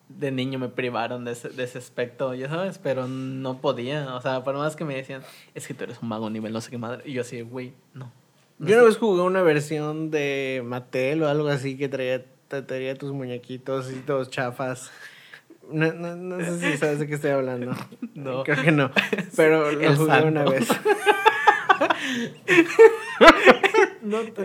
de 0.10 0.32
niño 0.32 0.60
me 0.60 0.70
privaron 0.70 1.24
de 1.24 1.32
ese, 1.34 1.50
de 1.50 1.64
ese 1.64 1.78
aspecto, 1.78 2.34
ya 2.34 2.50
sabes, 2.50 2.80
pero 2.80 3.08
no 3.08 3.62
podía. 3.62 4.16
O 4.16 4.22
sea, 4.22 4.44
por 4.44 4.56
más 4.56 4.76
que 4.76 4.84
me 4.84 4.96
decían, 4.96 5.22
es 5.54 5.68
que 5.68 5.74
tú 5.74 5.84
eres 5.86 6.00
un 6.02 6.10
mago 6.10 6.30
nivel 6.30 6.52
no 6.52 6.62
sé 6.62 6.72
qué 6.72 6.78
madre. 6.78 7.04
Y 7.06 7.14
yo 7.14 7.22
así, 7.22 7.42
güey, 7.42 7.74
no. 7.94 8.12
No 8.58 8.68
Yo 8.68 8.76
una 8.76 8.86
vez 8.86 8.98
jugué 8.98 9.22
una 9.22 9.42
versión 9.42 10.12
de 10.12 10.62
Mattel 10.66 11.24
o 11.24 11.30
algo 11.30 11.48
así 11.48 11.78
que 11.78 11.88
traía, 11.88 12.26
traía 12.48 12.96
tus 12.96 13.14
muñequitos 13.14 13.90
y 13.92 13.96
todos 14.00 14.30
chafas. 14.30 14.92
No, 15.72 15.94
no, 15.94 16.16
no 16.16 16.44
sé 16.44 16.60
si 16.60 16.78
sabes 16.78 17.00
de 17.00 17.08
qué 17.08 17.16
estoy 17.16 17.32
hablando. 17.32 17.72
No. 18.16 18.44
Creo 18.44 18.62
que 18.62 18.72
no. 18.74 18.92
Pero 19.38 19.72
lo 19.72 19.80
El 19.80 19.96
jugué 19.96 20.12
santo. 20.12 20.28
una 20.28 20.44
vez. 20.44 20.68
no 24.02 24.20
te. 24.24 24.44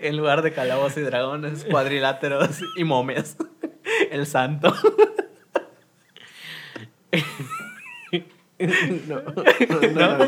En 0.00 0.16
lugar 0.16 0.42
de 0.42 0.52
calabozos 0.52 0.98
y 0.98 1.02
dragones, 1.02 1.64
cuadriláteros 1.64 2.60
y 2.76 2.82
momias. 2.82 3.36
El 4.10 4.26
santo. 4.26 4.74
No, 9.08 9.20
no. 9.92 10.18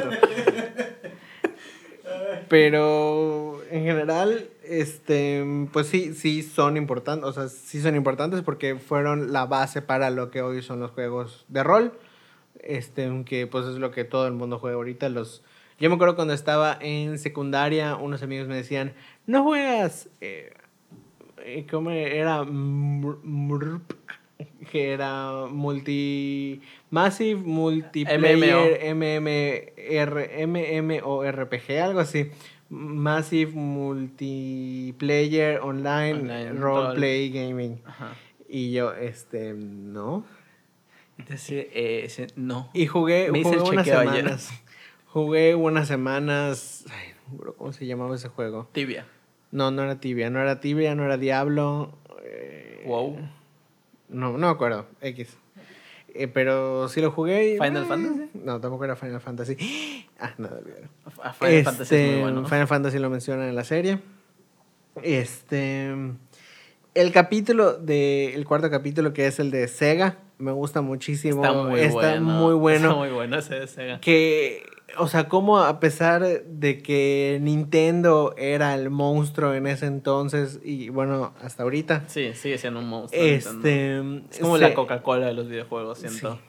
Pero 2.49 3.63
en 3.71 3.85
general, 3.85 4.49
este, 4.65 5.45
pues 5.73 5.87
sí, 5.87 6.15
sí 6.15 6.43
son 6.43 6.77
importantes, 6.77 7.29
o 7.29 7.33
sea, 7.33 7.49
sí 7.49 7.81
son 7.81 7.97
importantes 7.97 8.43
porque 8.43 8.77
fueron 8.77 9.33
la 9.33 9.47
base 9.47 9.83
para 9.83 10.11
lo 10.11 10.31
que 10.31 10.43
hoy 10.43 10.63
son 10.63 10.81
los 10.81 10.91
juegos 10.91 11.45
de 11.49 11.63
rol. 11.63 11.93
Este, 12.61 13.07
aunque 13.07 13.47
pues 13.47 13.67
es 13.67 13.77
lo 13.77 13.91
que 13.91 14.05
todo 14.05 14.27
el 14.27 14.33
mundo 14.33 14.59
juega 14.59 14.77
ahorita. 14.77 15.09
Los, 15.09 15.43
yo 15.79 15.89
me 15.89 15.97
acuerdo 15.97 16.17
cuando 16.17 16.35
estaba 16.35 16.79
en 16.81 17.19
secundaria, 17.19 17.97
unos 17.97 18.23
amigos 18.23 18.49
me 18.49 18.57
decían, 18.57 18.95
no 19.27 19.43
juegas, 19.43 20.09
eh, 20.21 20.53
¿cómo 21.71 21.91
era? 21.91 22.45
Que 24.71 24.93
era 24.93 25.47
multi 25.51 26.61
massive 26.91 27.41
multiplayer 27.41 28.95
MMR 28.95 30.47
MMORPG 30.47 31.71
algo 31.83 32.01
así 32.01 32.31
massive 32.71 33.53
multiplayer 33.53 35.61
online, 35.61 36.13
Online, 36.15 36.53
roleplay 36.53 37.31
gaming 37.31 37.81
Ajá. 37.85 38.15
y 38.49 38.73
yo 38.73 38.93
este 38.95 39.53
no 39.55 40.25
Entonces, 41.19 41.67
eh, 41.73 42.03
ese- 42.05 42.27
no. 42.37 42.71
y 42.75 42.87
jugué, 42.87 43.31
Me 43.31 43.43
jugué 43.45 43.61
unas 43.61 43.87
ayer. 43.87 43.99
semanas 44.01 44.51
jugué 45.07 45.55
unas 45.55 45.87
semanas 45.89 46.85
ay, 46.91 47.13
no 47.13 47.21
me 47.31 47.35
acuerdo 47.37 47.55
cómo 47.57 47.73
se 47.73 47.87
llamaba 47.87 48.15
ese 48.17 48.29
juego 48.29 48.69
Tibia. 48.73 49.07
No 49.55 49.71
no 49.71 49.83
era 49.85 49.99
tibia 50.01 50.29
no 50.29 50.41
era 50.41 50.61
tibia 50.61 50.95
no 50.95 51.05
era 51.05 51.17
diablo 51.17 51.93
eh, 52.23 52.83
Wow. 52.87 53.17
No, 54.11 54.33
no 54.33 54.39
me 54.39 54.47
acuerdo. 54.49 54.87
X. 55.01 55.37
Eh, 56.15 56.29
pero 56.29 56.87
sí 56.89 57.01
lo 57.01 57.11
jugué. 57.11 57.55
y- 57.55 57.59
¿Final 57.59 57.83
eh, 57.85 57.87
Fantasy? 57.87 58.31
No, 58.35 58.61
tampoco 58.61 58.85
era 58.85 58.95
Final 58.97 59.21
Fantasy. 59.21 59.57
Ah, 60.21 60.33
nada, 60.39 60.59
olvídalo. 60.59 60.89
Ah, 61.23 61.33
Final 61.33 61.65
Fantasy 61.65 61.95
es 61.95 62.01
muy 62.03 62.11
Este, 62.11 62.23
bueno. 62.23 62.45
Final 62.47 62.67
Fantasy 62.69 62.99
lo 62.99 63.11
mencionan 63.11 63.49
en 63.49 63.57
la 63.57 63.65
serie. 63.65 63.99
Este. 65.03 65.93
El 66.95 67.13
capítulo 67.13 67.73
de. 67.79 68.35
El 68.35 68.45
cuarto 68.45 68.71
capítulo, 68.71 69.13
que 69.13 69.27
es 69.27 69.41
el 69.41 69.51
de 69.51 69.67
Sega, 69.67 70.19
me 70.39 70.53
gusta 70.53 70.81
muchísimo. 70.83 71.45
Está 71.45 71.53
muy 71.53 71.89
bueno. 71.89 72.21
muy 72.21 72.55
bueno. 72.55 72.87
Está 72.89 72.99
muy 72.99 73.11
bueno 73.11 73.39
ese 73.39 73.55
de 73.61 73.67
Sega. 73.67 74.01
Que. 74.01 74.63
O 74.99 75.09
sea, 75.09 75.29
como 75.29 75.59
a 75.59 75.81
pesar 75.81 76.23
de 76.45 76.79
que 76.83 77.39
Nintendo 77.41 78.35
era 78.37 78.75
el 78.75 78.91
monstruo 78.91 79.55
en 79.55 79.67
ese 79.67 79.87
entonces, 79.87 80.61
y 80.63 80.89
bueno, 80.91 81.33
hasta 81.43 81.63
ahorita. 81.65 82.05
Sí, 82.07 82.33
sigue 82.35 82.59
siendo 82.59 82.81
un 82.81 82.89
monstruo. 82.89 83.23
Este. 83.23 83.99
Es 84.31 84.39
como 84.41 84.57
se- 84.57 84.63
la 84.63 84.75
Coca-Cola 84.75 85.27
de 85.27 85.35
los 85.35 85.49
videojuegos, 85.49 85.99
siento. 85.99 86.35
Sí. 86.35 86.41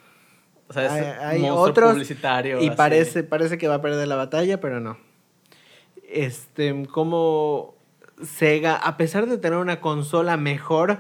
O 0.68 0.74
sea, 0.74 0.86
es 0.86 0.92
Hay- 0.92 1.04
hay 1.04 1.36
un 1.38 1.50
monstruo 1.50 1.70
otros 1.70 1.92
publicitario. 1.94 2.62
Y 2.62 2.68
así. 2.68 2.76
parece, 2.78 3.24
parece 3.24 3.58
que 3.58 3.68
va 3.68 3.76
a 3.76 3.82
perder 3.82 4.08
la 4.08 4.16
batalla, 4.16 4.60
pero 4.60 4.80
no. 4.80 4.98
Este, 6.08 6.86
como 6.92 7.76
Sega, 8.24 8.76
a 8.76 8.98
pesar 8.98 9.28
de 9.28 9.38
tener 9.38 9.58
una 9.60 9.82
consola 9.82 10.38
mejor, 10.38 11.00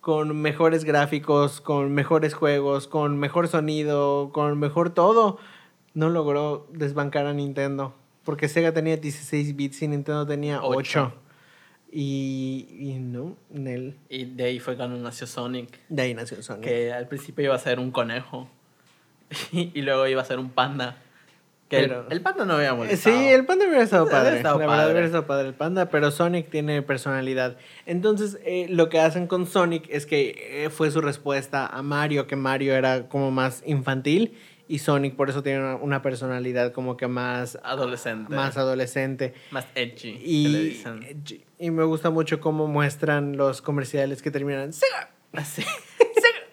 con 0.00 0.40
mejores 0.40 0.84
gráficos, 0.84 1.60
con 1.60 1.92
mejores 1.92 2.32
juegos, 2.34 2.86
con 2.86 3.18
mejor 3.18 3.48
sonido, 3.48 4.30
con 4.32 4.58
mejor 4.58 4.90
todo, 4.90 5.38
no 5.96 6.10
logró 6.10 6.68
desbancar 6.72 7.26
a 7.26 7.32
Nintendo. 7.32 7.94
Porque 8.22 8.48
Sega 8.48 8.72
tenía 8.72 8.96
16 8.96 9.56
bits 9.56 9.82
y 9.82 9.88
Nintendo 9.88 10.26
tenía 10.26 10.60
8. 10.62 10.76
Ocho. 10.78 11.12
Y, 11.90 12.66
y 12.78 12.98
no, 12.98 13.36
Nel. 13.50 13.96
Y 14.08 14.24
de 14.26 14.44
ahí 14.44 14.58
fue 14.60 14.76
cuando 14.76 14.96
nació 14.98 15.26
Sonic. 15.26 15.78
De 15.88 16.02
ahí 16.02 16.14
nació 16.14 16.42
Sonic. 16.42 16.64
Que 16.64 16.92
al 16.92 17.08
principio 17.08 17.44
iba 17.44 17.54
a 17.54 17.58
ser 17.58 17.78
un 17.78 17.90
conejo. 17.90 18.48
y 19.52 19.80
luego 19.82 20.06
iba 20.06 20.20
a 20.20 20.24
ser 20.24 20.38
un 20.38 20.50
panda. 20.50 20.98
Que 21.68 21.78
el- 21.80 21.88
Pero- 21.88 22.06
el, 22.10 22.20
panda 22.20 22.44
no 22.44 22.54
había 22.54 22.68
Eh, 22.70 22.74
molestado. 22.74 23.16
Sí, 23.16 23.26
el 23.28 23.46
panda 23.46 23.64
hubiera 23.66 23.82
estado 23.82 24.04
Hubiera 24.04 24.18
padre. 24.20 24.36
estado 24.36 24.58
la 24.58 24.66
verdad 24.66 24.76
padre. 24.78 24.92
hubiera 24.92 25.06
estado 25.06 25.26
padre 25.26 25.48
el 25.48 25.54
panda, 25.54 25.88
pero 25.88 26.10
Sonic 26.10 26.50
tiene 26.50 26.82
personalidad. 26.82 27.56
Entonces, 27.86 28.38
eh, 28.44 28.66
lo 28.68 28.88
que 28.88 29.00
hacen 29.00 29.26
con 29.26 29.46
Sonic 29.46 29.86
es 29.88 30.06
que 30.06 30.64
eh, 30.64 30.70
fue 30.70 30.90
su 30.90 31.00
respuesta 31.00 31.66
a 31.66 31.82
Mario, 31.82 32.26
que 32.26 32.36
Mario 32.36 32.74
era 32.74 33.08
como 33.08 33.30
más 33.30 33.62
infantil 33.66 34.36
y 34.68 34.78
Sonic 34.80 35.14
por 35.16 35.30
eso 35.30 35.42
tiene 35.42 35.60
una, 35.60 35.76
una 35.76 36.02
personalidad 36.02 36.72
como 36.72 36.96
que 36.96 37.06
más, 37.06 37.58
Adolescente. 37.62 38.34
más 38.34 38.56
adolescente. 38.56 39.34
Más 39.50 39.66
edgy. 39.74 40.18
Y, 40.22 40.70
dicen. 40.70 41.22
y 41.58 41.70
me 41.70 41.84
gusta 41.84 42.10
mucho 42.10 42.40
cómo 42.40 42.66
muestran 42.66 43.36
los 43.36 43.62
comerciales 43.62 44.22
que 44.22 44.30
terminan. 44.30 44.72
"Sega". 44.72 45.10
Así. 45.32 45.62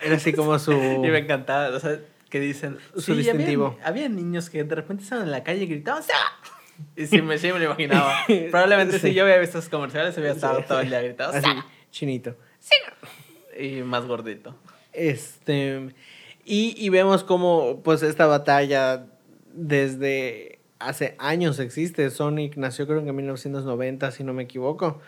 Era 0.01 0.17
así 0.17 0.33
como 0.33 0.59
su... 0.59 0.73
Y 0.73 0.97
me 1.09 1.19
encantaba, 1.19 1.69
o 1.75 1.79
sea, 1.79 1.97
que 2.29 2.39
dicen... 2.39 2.77
Su 2.93 3.01
sí, 3.01 3.13
distintivo. 3.13 3.67
Había, 3.83 3.87
había 3.87 4.09
niños 4.09 4.49
que 4.49 4.63
de 4.63 4.75
repente 4.75 5.03
estaban 5.03 5.25
en 5.25 5.31
la 5.31 5.43
calle 5.43 5.63
y 5.63 5.67
gritaban 5.67 6.03
¡Sega! 6.03 6.17
Y 6.97 7.05
sí 7.07 7.21
me, 7.21 7.37
sí 7.37 7.51
me 7.53 7.59
lo 7.59 7.65
imaginaba. 7.65 8.13
Probablemente 8.51 8.99
Sí. 8.99 9.09
si 9.09 9.13
yo 9.13 9.23
había 9.23 9.37
visto 9.37 9.59
esos 9.59 9.69
comerciales, 9.69 10.17
hubiera 10.17 10.33
estado 10.33 10.63
todo 10.63 10.81
el 10.81 10.89
día 10.89 11.01
gritando 11.01 11.37
Así, 11.37 11.47
chinito. 11.91 12.35
Y 13.57 13.81
más 13.83 14.05
gordito. 14.05 14.55
Este. 14.91 15.93
Y, 16.45 16.75
y 16.77 16.89
vemos 16.89 17.23
cómo, 17.23 17.81
pues, 17.83 18.03
esta 18.03 18.25
batalla 18.25 19.05
desde 19.53 20.59
hace 20.79 21.15
años 21.19 21.59
existe. 21.59 22.09
Sonic 22.09 22.57
nació, 22.57 22.85
creo 22.85 23.03
que 23.03 23.09
en 23.09 23.15
1990, 23.15 24.11
si 24.11 24.23
no 24.23 24.33
me 24.33 24.43
equivoco. 24.43 24.99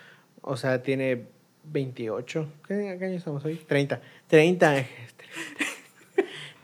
O 0.41 0.57
sea, 0.57 0.81
tiene 0.81 1.27
28. 1.65 2.47
¿Qué, 2.67 2.95
qué 2.99 3.05
años 3.05 3.17
estamos 3.17 3.43
hoy? 3.45 3.55
30. 3.55 4.01
30. 4.27 4.85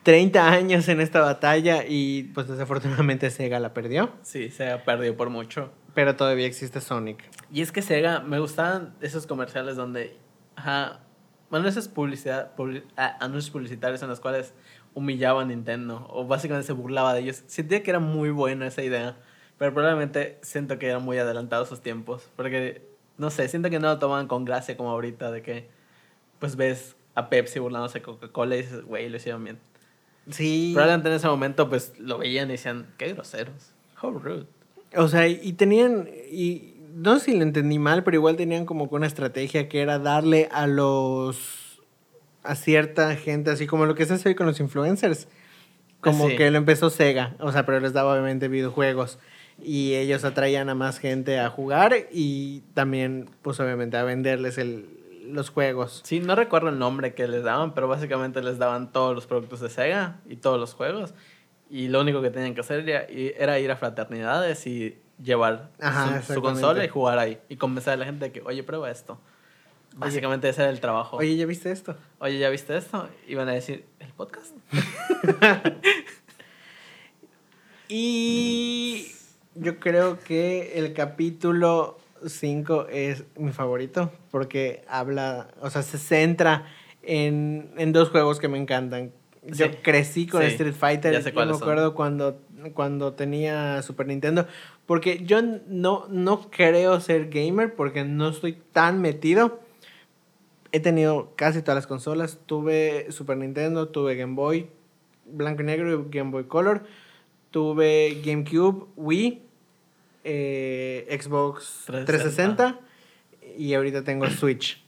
30 0.04 0.52
años 0.52 0.88
en 0.88 1.02
esta 1.02 1.22
batalla 1.22 1.84
y, 1.88 2.24
pues, 2.34 2.48
desafortunadamente 2.48 3.30
Sega 3.30 3.60
la 3.60 3.74
perdió. 3.74 4.14
Sí, 4.24 4.50
se 4.50 4.70
ha 4.72 4.84
perdido 4.84 5.16
por 5.16 5.30
mucho. 5.30 5.72
Pero 5.94 6.16
todavía 6.16 6.46
existe 6.46 6.82
Sonic. 6.82 7.24
Y 7.52 7.62
es 7.62 7.72
que 7.72 7.82
Sega, 7.82 8.22
me 8.22 8.40
gustaban 8.40 8.96
esos 9.02 9.28
comerciales 9.28 9.76
donde, 9.76 10.16
ajá, 10.56 11.02
bueno, 11.52 11.68
esas 11.68 11.88
publicidad, 11.88 12.56
publi- 12.56 12.84
ah, 12.98 13.18
anuncios 13.20 13.52
publicitarios 13.52 14.02
en 14.02 14.10
los 14.10 14.20
cuales 14.20 14.54
humillaba 14.96 15.44
a 15.44 15.46
Nintendo 15.46 16.08
o 16.10 16.26
básicamente 16.26 16.66
se 16.66 16.74
burlaba 16.74 17.14
de 17.14 17.22
ellos. 17.22 17.44
Sentía 17.48 17.84
que 17.84 17.92
era 17.92 18.00
muy 18.00 18.32
buena 18.32 18.66
esa 18.68 18.82
idea, 18.82 19.18
Pero 19.58 19.76
probablemente 19.76 20.40
siento 20.42 20.80
que 20.80 20.88
eran 20.88 21.04
muy 21.04 21.20
adelantados 21.20 21.70
sus 21.70 21.82
tiempos. 21.82 22.28
Porque, 22.36 22.82
no 23.20 23.30
sé, 23.30 23.48
siento 23.48 23.70
que 23.70 23.80
no 23.80 23.90
lo 23.90 24.00
toman 24.00 24.28
con 24.28 24.44
gracia 24.44 24.76
como 24.76 24.90
ahorita, 24.90 25.30
de 25.30 25.44
que, 25.44 25.70
pues 26.40 26.56
ves 26.56 26.96
a 27.14 27.30
Pepsi 27.30 27.60
burlándose 27.60 28.00
de 28.00 28.04
Coca-Cola 28.04 28.56
y 28.56 28.64
dices, 28.64 28.82
güey, 28.84 29.08
lo 29.08 29.18
hicieron 29.18 29.44
bien. 29.44 29.60
Sí. 30.32 30.72
Probablemente 30.74 31.10
en 31.10 31.16
ese 31.16 31.28
momento, 31.28 31.70
pues 31.70 31.94
lo 32.00 32.18
veían 32.18 32.48
y 32.50 32.54
decían, 32.54 32.88
qué 32.98 33.14
groseros. 33.14 33.72
How 34.02 34.12
rude. 34.18 34.48
O 34.98 35.08
sea, 35.08 35.28
y 35.28 35.54
tenían, 35.54 36.10
y 36.32 36.71
no 36.94 37.20
sé 37.20 37.26
si 37.32 37.38
lo 37.38 37.44
entendí 37.44 37.80
mal, 37.80 38.04
pero 38.04 38.18
igual 38.18 38.36
tenían 38.36 38.66
como 38.66 38.90
que 38.90 38.96
una 38.96 39.08
estrategia 39.08 39.68
que 39.70 39.82
era 39.82 40.00
darle 40.00 40.50
a 40.52 40.68
los, 40.68 41.82
a 42.44 42.56
cierta 42.56 43.16
gente, 43.16 43.52
así 43.52 43.68
como 43.68 43.86
lo 43.86 43.96
que 43.96 44.06
se 44.06 44.14
hace 44.14 44.30
hoy 44.30 44.36
con 44.36 44.48
los 44.48 44.60
influencers. 44.60 45.28
Como 46.00 46.30
Sí. 46.30 46.36
que 46.36 46.50
lo 46.50 46.58
empezó 46.58 46.90
Sega, 46.90 47.36
o 47.40 47.52
sea, 47.52 47.66
pero 47.66 47.80
les 47.80 47.94
daba 47.94 48.14
obviamente 48.14 48.48
videojuegos. 48.48 49.20
Y 49.64 49.94
ellos 49.94 50.24
atraían 50.26 50.70
a 50.70 50.74
más 50.76 50.98
gente 50.98 51.40
a 51.40 51.50
jugar 51.50 51.94
y 52.12 52.62
también, 52.74 53.30
pues 53.44 53.60
obviamente, 53.60 53.98
a 53.98 54.04
venderles 54.04 54.58
el, 54.58 54.88
los 55.28 55.52
juegos. 55.52 56.02
Sí, 56.04 56.20
no 56.20 56.34
recuerdo 56.36 56.70
el 56.70 56.80
nombre 56.80 57.14
que 57.14 57.28
les 57.28 57.44
daban, 57.44 57.76
pero 57.76 57.88
básicamente 57.88 58.42
les 58.42 58.58
daban 58.58 58.92
todos 58.92 59.14
los 59.14 59.28
productos 59.28 59.60
de 59.60 59.70
Sega 59.70 60.20
y 60.28 60.38
todos 60.38 60.60
los 60.60 60.74
juegos. 60.74 61.14
Y 61.70 61.90
lo 61.90 62.02
único 62.02 62.24
que 62.24 62.32
tenían 62.32 62.56
que 62.56 62.62
hacer 62.62 62.90
era, 62.90 63.04
era 63.08 63.60
ir 63.60 63.70
a 63.70 63.76
fraternidades 63.76 64.66
y 64.66 64.98
llevar 65.24 65.70
Ajá, 65.80 66.22
su- 66.22 66.34
su, 66.34 66.42
consola 66.42 66.84
y 66.84 66.88
jugar 66.88 67.20
ahí. 67.20 67.40
Y 67.50 67.58
convencer 67.58 67.94
a 67.94 67.98
la 67.98 68.06
gente 68.06 68.26
de 68.26 68.32
que, 68.32 68.42
oye, 68.42 68.64
prueba 68.64 68.90
esto. 68.92 69.20
Básicamente 69.96 70.48
ese 70.48 70.62
era 70.62 70.72
el 70.72 70.80
trabajo. 70.80 71.18
Oye, 71.18 71.36
¿ya 71.36 71.46
viste 71.46 71.70
esto? 71.72 71.96
Oye, 72.20 72.40
¿ya 72.40 72.50
viste 72.50 72.78
esto? 72.78 73.10
Iban 73.28 73.50
a 73.50 73.52
decir, 73.54 73.86
¿el 74.00 74.10
podcast? 74.14 74.56
Y 77.94 79.08
yo 79.56 79.80
creo 79.80 80.20
que 80.20 80.74
el 80.80 80.94
capítulo 80.94 81.98
5 82.26 82.88
es 82.90 83.26
mi 83.38 83.52
favorito 83.52 84.12
porque 84.32 84.84
habla, 84.88 85.50
o 85.60 85.70
sea, 85.70 85.82
se 85.82 85.98
centra 85.98 86.68
en, 87.04 87.72
en 87.78 87.92
dos 87.92 88.10
juegos 88.10 88.40
que 88.40 88.48
me 88.48 88.58
encantan. 88.58 89.12
Yo 89.44 89.66
Sí, 89.66 89.72
crecí 89.82 90.28
con 90.28 90.42
sí, 90.44 90.48
Street 90.50 90.74
Fighter. 90.74 91.12
ya 91.14 91.22
sé 91.22 91.32
yo 91.34 91.40
me 91.46 91.52
son. 91.54 91.62
acuerdo 91.64 91.94
cuando, 91.96 92.40
cuando 92.74 93.14
tenía 93.14 93.82
Super 93.82 94.08
Nintendo. 94.08 94.48
Porque 94.92 95.24
yo 95.24 95.42
no, 95.42 96.06
no 96.10 96.50
creo 96.52 97.00
ser 97.00 97.30
gamer 97.30 97.76
porque 97.76 98.04
no 98.04 98.28
estoy 98.28 98.58
tan 98.74 99.00
metido. 99.00 99.62
He 100.74 100.82
tenido 100.82 101.32
casi 101.38 101.62
todas 101.62 101.76
las 101.76 101.88
consolas. 101.88 102.40
Tuve 102.46 103.10
Super 103.10 103.38
Nintendo, 103.38 103.88
tuve 103.88 104.18
Game 104.18 104.36
Boy, 104.36 104.68
blanco 105.26 105.62
y 105.62 105.66
negro 105.66 105.94
y 105.94 106.10
Game 106.10 106.32
Boy 106.32 106.44
Color. 106.44 106.84
Tuve 107.52 108.22
GameCube, 108.22 108.88
Wii, 108.98 109.42
eh, 110.26 111.18
Xbox 111.22 111.84
360 111.86 112.78
y 113.58 113.74
ahorita 113.76 114.04
tengo 114.04 114.30
Switch. 114.30 114.84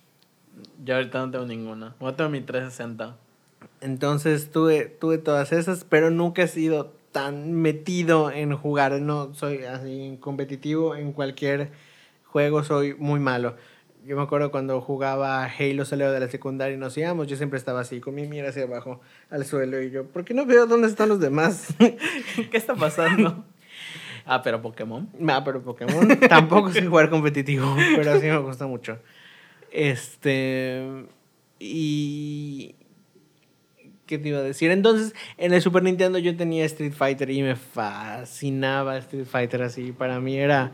Yo 0.83 0.95
ahorita 0.95 1.19
no 1.25 1.31
tengo 1.31 1.45
ninguna. 1.45 1.95
Yo 2.01 2.13
tengo 2.13 2.29
mi 2.29 2.41
360. 2.41 3.15
Entonces 3.79 4.51
tuve, 4.51 4.83
tuve 4.83 5.17
todas 5.17 5.53
esas, 5.53 5.85
pero 5.85 6.09
nunca 6.09 6.43
he 6.43 6.47
sido 6.49 6.91
tan 7.13 7.53
metido 7.53 8.29
en 8.29 8.53
jugar. 8.57 8.99
No 8.99 9.33
soy 9.33 9.63
así 9.63 10.17
competitivo 10.19 10.95
en 10.97 11.13
cualquier 11.13 11.71
juego, 12.25 12.63
soy 12.63 12.95
muy 12.95 13.21
malo. 13.21 13.55
Yo 14.05 14.17
me 14.17 14.23
acuerdo 14.23 14.51
cuando 14.51 14.81
jugaba 14.81 15.45
Halo 15.45 15.85
Saleo 15.85 16.11
de 16.11 16.19
la 16.19 16.27
secundaria 16.27 16.75
y 16.75 16.77
nos 16.77 16.97
íbamos, 16.97 17.27
yo 17.27 17.37
siempre 17.37 17.57
estaba 17.57 17.79
así, 17.79 18.01
con 18.01 18.15
mi 18.15 18.27
mira 18.27 18.49
hacia 18.49 18.63
abajo 18.63 18.99
al 19.29 19.45
suelo 19.45 19.81
y 19.81 19.91
yo, 19.91 20.05
¿por 20.07 20.25
qué 20.25 20.33
no 20.33 20.45
veo 20.45 20.65
dónde 20.65 20.89
están 20.89 21.07
los 21.07 21.21
demás? 21.21 21.73
¿Qué 22.51 22.57
está 22.57 22.75
pasando? 22.75 23.45
ah, 24.25 24.41
pero 24.41 24.61
Pokémon. 24.61 25.09
Ah, 25.29 25.41
pero 25.45 25.61
Pokémon 25.61 26.19
tampoco 26.29 26.71
sé 26.71 26.85
jugar 26.85 27.09
competitivo, 27.09 27.73
pero 27.95 28.19
sí 28.19 28.25
me 28.25 28.39
gusta 28.39 28.67
mucho. 28.67 28.97
Este. 29.71 31.05
Y. 31.59 32.75
¿Qué 34.05 34.17
te 34.17 34.29
iba 34.29 34.39
a 34.39 34.43
decir? 34.43 34.69
Entonces, 34.71 35.15
en 35.37 35.53
el 35.53 35.61
Super 35.61 35.83
Nintendo 35.83 36.19
yo 36.19 36.35
tenía 36.35 36.65
Street 36.65 36.93
Fighter 36.93 37.29
y 37.29 37.41
me 37.41 37.55
fascinaba 37.55 38.97
Street 38.97 39.25
Fighter 39.25 39.63
así. 39.63 39.91
Para 39.93 40.19
mí 40.19 40.37
era. 40.37 40.71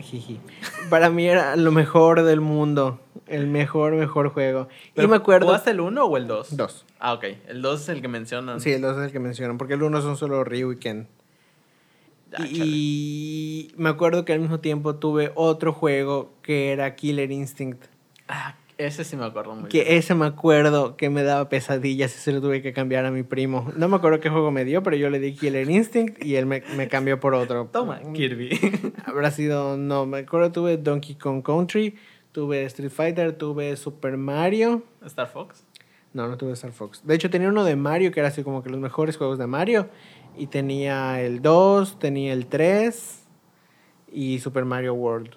Jiji. 0.00 0.40
Para 0.88 1.10
mí 1.10 1.26
era 1.26 1.56
lo 1.56 1.72
mejor 1.72 2.22
del 2.22 2.40
mundo. 2.40 3.00
El 3.26 3.46
mejor, 3.48 3.94
mejor 3.94 4.30
juego. 4.30 4.68
Y 4.88 4.92
Pero, 4.94 5.08
me 5.08 5.16
acuerdo. 5.16 5.46
¿Jugaste 5.46 5.70
el 5.70 5.80
1 5.80 6.04
o 6.04 6.16
el 6.16 6.26
2? 6.26 6.56
Dos. 6.56 6.86
Ah, 6.98 7.12
ok. 7.12 7.24
El 7.48 7.60
2 7.60 7.80
es 7.82 7.88
el 7.88 8.00
que 8.00 8.08
mencionan. 8.08 8.60
Sí, 8.60 8.72
el 8.72 8.82
dos 8.82 8.96
es 8.96 9.06
el 9.06 9.12
que 9.12 9.20
mencionan. 9.20 9.58
Porque 9.58 9.74
el 9.74 9.82
uno 9.82 10.00
son 10.00 10.16
solo 10.16 10.42
Ryu 10.44 10.72
y 10.72 10.76
Ken. 10.76 11.08
Ah. 12.34 12.44
Y 12.46 13.72
me 13.76 13.88
acuerdo 13.88 14.24
que 14.24 14.32
al 14.32 14.40
mismo 14.40 14.60
tiempo 14.60 14.96
tuve 14.96 15.32
otro 15.34 15.72
juego 15.72 16.32
que 16.42 16.72
era 16.72 16.94
Killer 16.94 17.30
Instinct. 17.30 17.84
Ah, 18.28 18.54
ese 18.86 19.04
sí 19.04 19.16
me 19.16 19.24
acuerdo 19.24 19.54
muy 19.54 19.68
Que 19.68 19.84
bien. 19.84 19.96
ese 19.98 20.14
me 20.14 20.26
acuerdo 20.26 20.96
que 20.96 21.10
me 21.10 21.22
daba 21.22 21.48
pesadillas 21.48 22.14
y 22.14 22.18
se 22.18 22.32
lo 22.32 22.40
tuve 22.40 22.62
que 22.62 22.72
cambiar 22.72 23.04
a 23.06 23.10
mi 23.10 23.22
primo. 23.22 23.70
No 23.76 23.88
me 23.88 23.96
acuerdo 23.96 24.20
qué 24.20 24.30
juego 24.30 24.50
me 24.50 24.64
dio, 24.64 24.82
pero 24.82 24.96
yo 24.96 25.10
le 25.10 25.18
di 25.18 25.34
Killer 25.34 25.68
Instinct 25.70 26.24
y 26.24 26.36
él 26.36 26.46
me, 26.46 26.62
me 26.76 26.88
cambió 26.88 27.20
por 27.20 27.34
otro. 27.34 27.68
Toma, 27.72 28.00
Kirby. 28.12 28.50
Habrá 29.04 29.30
sido, 29.30 29.76
no, 29.76 30.06
me 30.06 30.18
acuerdo 30.18 30.52
tuve 30.52 30.76
Donkey 30.76 31.14
Kong 31.16 31.42
Country, 31.42 31.96
tuve 32.32 32.64
Street 32.64 32.90
Fighter, 32.90 33.32
tuve 33.36 33.76
Super 33.76 34.16
Mario. 34.16 34.82
Star 35.04 35.28
Fox. 35.28 35.64
No, 36.12 36.26
no 36.26 36.36
tuve 36.36 36.52
Star 36.52 36.72
Fox. 36.72 37.02
De 37.06 37.14
hecho, 37.14 37.30
tenía 37.30 37.48
uno 37.48 37.62
de 37.64 37.76
Mario 37.76 38.10
que 38.12 38.20
era 38.20 38.28
así 38.30 38.42
como 38.42 38.62
que 38.62 38.70
los 38.70 38.80
mejores 38.80 39.16
juegos 39.16 39.38
de 39.38 39.46
Mario. 39.46 39.88
Y 40.36 40.46
tenía 40.46 41.20
el 41.22 41.42
2, 41.42 41.98
tenía 41.98 42.32
el 42.32 42.46
3 42.46 43.26
y 44.12 44.38
Super 44.40 44.64
Mario 44.64 44.94
World. 44.94 45.34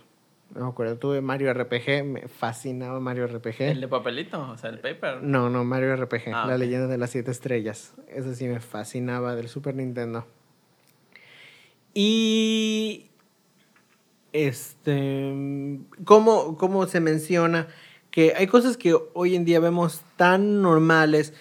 No 0.54 0.66
me 0.66 0.70
acuerdo. 0.70 0.98
Tuve 0.98 1.22
Mario 1.22 1.52
RPG, 1.54 2.04
me 2.04 2.28
fascinaba 2.28 3.00
Mario 3.00 3.28
RPG. 3.28 3.62
El 3.62 3.82
de 3.82 3.88
papelito, 3.88 4.40
o 4.52 4.58
sea, 4.58 4.70
el 4.70 4.80
paper. 4.80 5.24
No, 5.24 5.50
no, 5.50 5.64
Mario 5.64 5.96
RPG, 5.96 6.34
Ah, 6.34 6.46
la 6.48 6.58
leyenda 6.58 6.88
de 6.88 6.98
las 6.98 7.10
siete 7.10 7.32
estrellas. 7.32 7.94
Eso 8.08 8.34
sí 8.36 8.46
me 8.48 8.60
fascinaba 8.60 9.36
del 9.36 9.50
Super 9.50 9.76
Nintendo. 9.76 10.26
Y. 11.94 13.08
Este. 14.32 15.34
¿Cómo, 16.06 16.58
cómo 16.58 16.86
se 16.88 17.00
menciona 17.00 17.68
que 18.12 18.34
hay 18.36 18.46
cosas 18.46 18.78
que 18.78 18.96
hoy 19.14 19.36
en 19.36 19.46
día 19.46 19.60
vemos 19.60 20.02
tan 20.18 20.62
normales, 20.62 21.34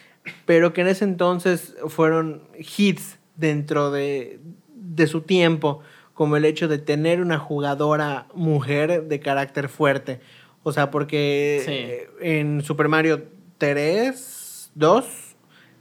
pero 0.46 0.72
que 0.72 0.80
en 0.80 0.88
ese 0.88 1.04
entonces 1.04 1.76
fueron 1.88 2.44
hits 2.58 3.18
dentro 3.36 3.90
de, 3.90 4.40
de 4.74 5.06
su 5.06 5.20
tiempo, 5.20 5.80
como 6.14 6.36
el 6.36 6.44
hecho 6.44 6.68
de 6.68 6.78
tener 6.78 7.20
una 7.20 7.38
jugadora 7.38 8.26
mujer 8.34 9.04
de 9.08 9.20
carácter 9.20 9.68
fuerte. 9.68 10.20
O 10.62 10.72
sea, 10.72 10.90
porque 10.90 11.62
Sí. 11.64 11.72
eh, 11.72 12.08
en 12.40 12.62
Super 12.62 12.88
Mario 12.88 13.24
3, 13.58 14.70
2, 14.74 15.06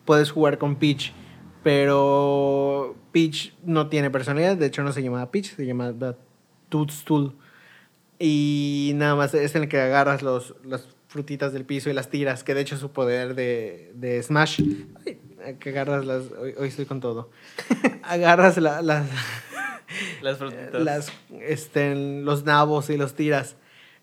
puedes 0.06 0.32
jugar 0.32 0.58
con 0.58 0.76
Peach, 0.78 1.14
pero 1.64 2.96
Peach 3.12 3.54
no 3.64 3.88
tiene 3.90 4.10
personalidad, 4.10 4.58
de 4.58 4.66
hecho 4.68 4.84
no 4.84 4.92
se 4.92 5.04
llama 5.04 5.30
Peach, 5.32 5.56
se 5.56 5.66
llama 5.66 5.94
The 5.98 6.16
Toadstool. 6.70 7.36
Y 8.20 8.92
nada 8.96 9.16
más 9.16 9.34
es 9.34 9.56
en 9.56 9.64
el 9.64 9.70
que 9.70 9.80
agarras 9.80 10.22
los, 10.22 10.56
las 10.64 10.88
frutitas 11.08 11.54
del 11.54 11.66
piso 11.66 11.90
y 11.90 11.94
las 11.94 12.10
tiras, 12.10 12.44
que 12.44 12.54
de 12.54 12.62
hecho 12.62 12.76
es 12.76 12.82
su 12.82 12.92
poder 12.92 13.34
de, 13.36 13.92
de 13.96 14.22
Smash. 14.22 14.62
Ay, 15.06 15.56
que 15.60 15.70
agarras 15.70 16.06
las... 16.06 16.32
Hoy, 16.40 16.54
hoy 16.58 16.68
estoy 16.68 16.86
con 16.86 17.00
todo. 17.00 17.32
agarras 18.04 18.58
la- 18.58 18.82
las, 18.84 19.08
Las 20.22 20.38
frutitas. 20.38 20.74
las, 20.82 21.12
este, 21.42 21.96
los 21.96 22.44
nabos 22.46 22.90
y 22.90 22.98
los 22.98 23.14
tiras. 23.16 23.56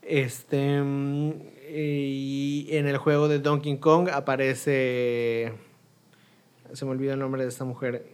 Este, 0.03 0.81
y 1.71 2.67
en 2.71 2.87
el 2.87 2.97
juego 2.99 3.29
de 3.29 3.39
Donkey 3.39 3.79
Kong 3.79 4.09
aparece... 4.11 5.53
Se 6.73 6.85
me 6.85 6.91
olvida 6.91 7.15
el 7.15 7.19
nombre 7.19 7.43
de 7.43 7.49
esta 7.49 7.65
mujer, 7.65 8.05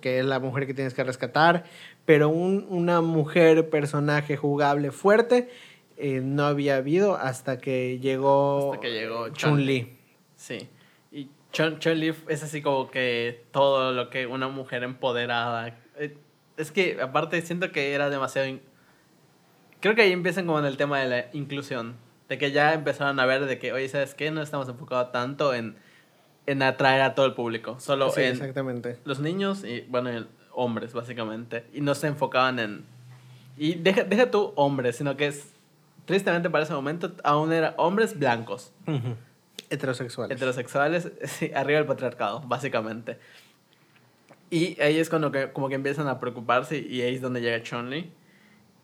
que 0.00 0.18
es 0.18 0.24
la 0.24 0.38
mujer 0.38 0.66
que 0.66 0.74
tienes 0.74 0.92
que 0.92 1.02
rescatar, 1.02 1.64
pero 2.04 2.28
un- 2.28 2.66
una 2.68 3.00
mujer, 3.00 3.70
personaje 3.70 4.36
jugable 4.36 4.90
fuerte, 4.90 5.48
eh, 5.96 6.20
no 6.22 6.44
había 6.44 6.76
habido 6.76 7.16
hasta 7.16 7.58
que 7.58 7.98
llegó, 8.00 8.72
Hasta 8.74 8.80
que 8.82 8.92
llegó 8.92 9.28
Chun-Li. 9.30 9.96
Sí. 10.36 10.68
Y 11.10 11.28
Chun, 11.52 11.78
Chun-Li 11.78 12.12
es 12.28 12.42
así 12.42 12.60
como 12.60 12.90
que 12.90 13.44
todo 13.50 13.92
lo 13.92 14.10
que 14.10 14.26
una 14.26 14.48
mujer 14.48 14.82
empoderada. 14.82 15.78
eh, 15.98 16.14
Es 16.56 16.70
que 16.72 17.00
aparte 17.00 17.40
siento 17.42 17.70
que 17.72 17.92
era 17.94 18.10
demasiado... 18.10 18.46
in- 18.48 18.60
Creo 19.80 19.94
que 19.94 20.02
ahí 20.02 20.12
empiezan 20.12 20.46
como 20.46 20.58
en 20.58 20.64
el 20.64 20.76
tema 20.76 21.00
de 21.00 21.08
la 21.08 21.26
inclusión. 21.32 21.96
De 22.28 22.38
que 22.38 22.52
ya 22.52 22.72
empezaron 22.74 23.18
a 23.20 23.26
ver 23.26 23.44
de 23.46 23.58
que, 23.58 23.72
oye, 23.72 23.88
¿sabes 23.88 24.14
qué? 24.14 24.30
No 24.30 24.42
estamos 24.42 24.68
enfocados 24.68 25.10
tanto 25.12 25.54
en, 25.54 25.76
en 26.46 26.62
atraer 26.62 27.02
a 27.02 27.14
todo 27.14 27.26
el 27.26 27.34
público. 27.34 27.78
Solo 27.80 28.10
Sí, 28.10 28.22
en 28.22 28.32
exactamente. 28.32 28.98
los 29.04 29.18
niños 29.20 29.64
y, 29.64 29.80
bueno, 29.88 30.10
el- 30.10 30.28
hombres, 30.54 30.92
básicamente. 30.92 31.64
Y 31.72 31.80
no 31.80 31.94
se 31.94 32.06
enfocaban 32.06 32.58
en... 32.58 32.84
Y 33.56 33.74
deja, 33.74 34.04
deja 34.04 34.30
tú 34.30 34.52
hombres, 34.56 34.96
sino 34.96 35.16
que 35.16 35.26
es... 35.28 35.52
Tristemente 36.04 36.50
para 36.50 36.64
ese 36.64 36.72
momento 36.74 37.12
aún 37.24 37.52
eran 37.52 37.74
hombres 37.76 38.18
blancos. 38.18 38.72
Heterosexuales. 39.70 40.34
heterosexuales, 40.36 41.10
sí, 41.24 41.50
arriba 41.54 41.78
del 41.78 41.86
patriarcado, 41.86 42.40
básicamente. 42.40 43.18
Y 44.52 44.78
ahí 44.82 44.98
es 44.98 45.08
cuando 45.08 45.32
que, 45.32 45.50
como 45.50 45.70
que 45.70 45.74
empiezan 45.76 46.08
a 46.08 46.20
preocuparse 46.20 46.78
y 46.78 47.00
ahí 47.00 47.14
es 47.14 47.22
donde 47.22 47.40
llega 47.40 47.62
Chun-Li. 47.62 48.12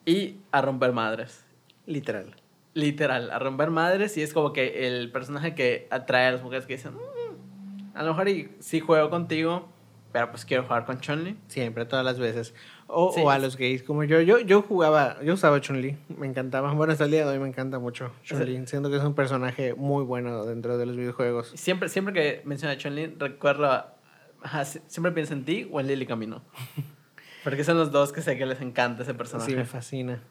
Y 0.07 0.37
a 0.51 0.63
romper 0.63 0.93
madres. 0.93 1.45
Literal. 1.85 2.35
Literal, 2.73 3.31
a 3.31 3.39
romper 3.39 3.71
madres 3.71 4.17
y 4.17 4.23
es 4.23 4.33
como 4.33 4.55
que 4.55 4.87
el 4.87 5.13
personaje 5.13 5.55
que 5.55 5.87
atrae 5.91 6.29
a 6.29 6.33
las 6.33 6.43
mujeres 6.43 6.65
que 6.65 6.77
dicen, 6.77 6.95
"Mm, 6.95 7.97
a 7.97 8.03
lo 8.03 8.11
mejor 8.13 8.29
y, 8.31 8.49
sí 8.61 8.81
juego 8.81 9.11
contigo, 9.11 9.69
pero 10.11 10.31
pues 10.31 10.47
quiero 10.47 10.63
jugar 10.63 10.87
con 10.87 11.01
Chun-Li. 11.01 11.37
Siempre, 11.49 11.85
todas 11.85 12.03
las 12.05 12.19
veces. 12.19 12.55
O, 12.87 13.13
Sí. 13.13 13.21
o 13.23 13.29
a 13.31 13.39
los 13.39 13.59
gays 13.59 13.83
como 13.83 14.05
yo. 14.05 14.23
Yo, 14.23 14.39
yo 14.39 14.63
jugaba, 14.63 15.19
yo 15.23 15.35
usaba 15.35 15.61
Chun-Li, 15.61 15.99
me 16.17 16.27
encantaba. 16.27 16.73
Bueno, 16.73 16.93
hasta 16.95 17.05
el 17.05 17.11
día 17.11 17.27
de 17.27 17.33
hoy 17.33 17.39
me 17.41 17.49
encanta 17.49 17.79
mucho 17.79 18.11
Chun-Li. 18.23 18.67
Siento 18.67 18.89
que 18.89 18.97
es 18.97 19.03
un 19.05 19.15
personaje 19.15 19.75
muy 19.75 20.05
bueno 20.05 20.47
dentro 20.47 20.79
de 20.79 20.87
los 20.87 20.97
videojuegos. 20.97 21.53
Siempre, 21.57 21.91
siempre 21.91 22.15
que 22.15 22.41
menciona 22.47 22.73
a 22.73 22.79
Chun-Li, 22.79 23.17
recuerdo, 23.19 23.67
a- 23.71 23.95
ajá, 24.43 24.65
si- 24.65 24.81
siempre 24.87 25.13
pienso 25.13 25.33
en 25.35 25.45
ti 25.45 25.69
o 25.71 25.81
en 25.81 25.87
Lily 25.87 26.07
Camino. 26.07 26.43
Porque 27.45 27.65
son 27.65 27.79
los 27.79 27.91
dos 27.93 28.13
que 28.13 28.21
sé 28.23 28.37
que 28.37 28.47
les 28.47 28.61
encanta 28.61 29.03
ese 29.03 29.15
personaje. 29.15 29.51
Sí, 29.51 29.57
me 29.57 29.65
fascina. 29.65 30.23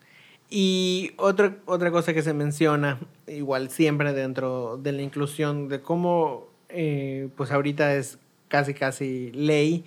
Y 0.50 1.12
otra, 1.18 1.58
otra 1.66 1.92
cosa 1.92 2.14
que 2.14 2.22
se 2.22 2.34
menciona, 2.34 3.00
igual 3.28 3.70
siempre 3.70 4.14
dentro 4.14 4.78
de 4.78 4.92
la 4.94 5.02
inclusión, 5.02 5.68
de 5.68 5.82
cómo, 5.82 6.48
eh, 6.70 7.30
pues 7.36 7.52
ahorita 7.52 7.96
es 7.96 8.18
casi, 8.48 8.74
casi 8.74 9.32
ley 9.34 9.84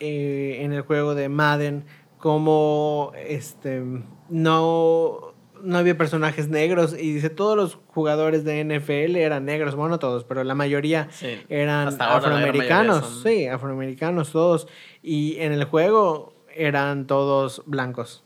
eh, 0.00 0.58
en 0.60 0.72
el 0.72 0.82
juego 0.82 1.14
de 1.14 1.28
Madden, 1.28 1.84
cómo 2.18 3.12
este, 3.16 3.82
no, 4.28 5.33
no 5.64 5.78
había 5.78 5.96
personajes 5.96 6.48
negros. 6.48 6.94
Y 6.98 7.14
dice, 7.14 7.30
todos 7.30 7.56
los 7.56 7.78
jugadores 7.88 8.44
de 8.44 8.60
NFL 8.64 9.16
eran 9.16 9.44
negros, 9.44 9.74
bueno, 9.74 9.90
no 9.90 9.98
todos, 9.98 10.24
pero 10.24 10.44
la 10.44 10.54
mayoría 10.54 11.08
Sí. 11.10 11.38
eran 11.48 11.88
Hasta 11.88 12.16
afroamericanos, 12.16 13.00
mayoría 13.02 13.02
son- 13.02 13.22
sí, 13.22 13.46
afroamericanos 13.46 14.32
todos. 14.32 14.68
Y 15.02 15.36
en 15.40 15.52
el 15.52 15.64
juego 15.64 16.34
eran 16.54 17.06
todos 17.06 17.62
blancos. 17.66 18.22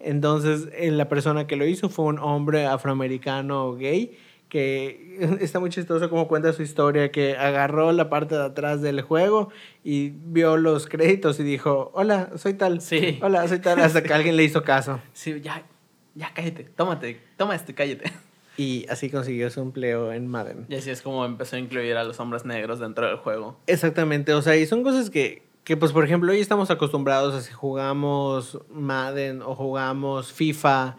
Entonces, 0.00 0.68
eh, 0.76 0.90
la 0.90 1.08
persona 1.08 1.46
que 1.46 1.56
lo 1.56 1.66
hizo 1.66 1.88
fue 1.88 2.06
un 2.06 2.18
hombre 2.18 2.66
afroamericano 2.66 3.74
gay 3.74 4.18
que 4.48 5.18
está 5.40 5.58
muy 5.60 5.70
chistoso 5.70 6.10
como 6.10 6.28
cuenta 6.28 6.52
su 6.52 6.62
historia, 6.62 7.10
que 7.10 7.36
agarró 7.36 7.90
la 7.92 8.08
parte 8.10 8.34
de 8.36 8.44
atrás 8.44 8.82
del 8.82 9.00
juego 9.02 9.48
y 9.82 10.10
vio 10.10 10.56
los 10.56 10.86
créditos 10.86 11.40
y 11.40 11.42
dijo, 11.42 11.90
hola, 11.94 12.30
soy 12.36 12.54
tal. 12.54 12.80
Sí. 12.80 13.18
Hola, 13.22 13.48
soy 13.48 13.58
tal, 13.60 13.80
hasta 13.80 14.02
que 14.02 14.12
alguien 14.14 14.36
le 14.36 14.44
hizo 14.44 14.62
caso. 14.62 15.00
Sí, 15.12 15.40
ya, 15.40 15.62
ya 16.14 16.32
cállate, 16.34 16.64
tómate, 16.64 17.20
toma 17.36 17.54
este, 17.54 17.74
cállate. 17.74 18.12
Y 18.56 18.86
así 18.88 19.10
consiguió 19.10 19.50
su 19.50 19.60
empleo 19.60 20.12
en 20.12 20.28
Madden. 20.28 20.66
Y 20.68 20.76
así 20.76 20.90
es 20.90 21.02
como 21.02 21.24
empezó 21.24 21.56
a 21.56 21.58
incluir 21.58 21.96
a 21.96 22.04
los 22.04 22.20
hombres 22.20 22.44
negros 22.44 22.78
dentro 22.78 23.06
del 23.06 23.16
juego. 23.16 23.58
Exactamente, 23.66 24.32
o 24.32 24.42
sea, 24.42 24.56
y 24.56 24.66
son 24.66 24.84
cosas 24.84 25.10
que, 25.10 25.42
que 25.64 25.76
pues 25.76 25.90
por 25.90 26.04
ejemplo 26.04 26.30
hoy 26.30 26.38
estamos 26.38 26.70
acostumbrados 26.70 27.34
a 27.34 27.40
si 27.42 27.52
jugamos 27.52 28.60
Madden 28.70 29.42
o 29.42 29.56
jugamos 29.56 30.32
FIFA 30.32 30.96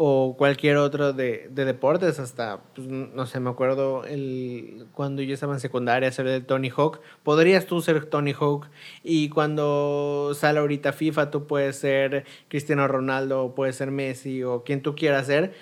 o 0.00 0.36
cualquier 0.38 0.76
otro 0.76 1.12
de, 1.12 1.48
de 1.50 1.64
deportes, 1.64 2.20
hasta, 2.20 2.60
pues, 2.76 2.86
no 2.86 3.26
sé, 3.26 3.40
me 3.40 3.50
acuerdo 3.50 4.04
el, 4.04 4.86
cuando 4.94 5.22
yo 5.22 5.34
estaba 5.34 5.54
en 5.54 5.60
secundaria, 5.60 6.12
ser 6.12 6.26
de 6.26 6.40
Tony 6.40 6.70
Hawk, 6.70 7.00
podrías 7.24 7.66
tú 7.66 7.80
ser 7.80 8.06
Tony 8.06 8.32
Hawk 8.32 8.68
y 9.02 9.28
cuando 9.28 10.34
sale 10.36 10.60
ahorita 10.60 10.92
FIFA 10.92 11.32
tú 11.32 11.48
puedes 11.48 11.78
ser 11.78 12.24
Cristiano 12.46 12.86
Ronaldo, 12.86 13.54
puedes 13.56 13.74
ser 13.74 13.90
Messi 13.90 14.44
o 14.44 14.62
quien 14.62 14.82
tú 14.82 14.94
quieras 14.94 15.26
ser. 15.26 15.52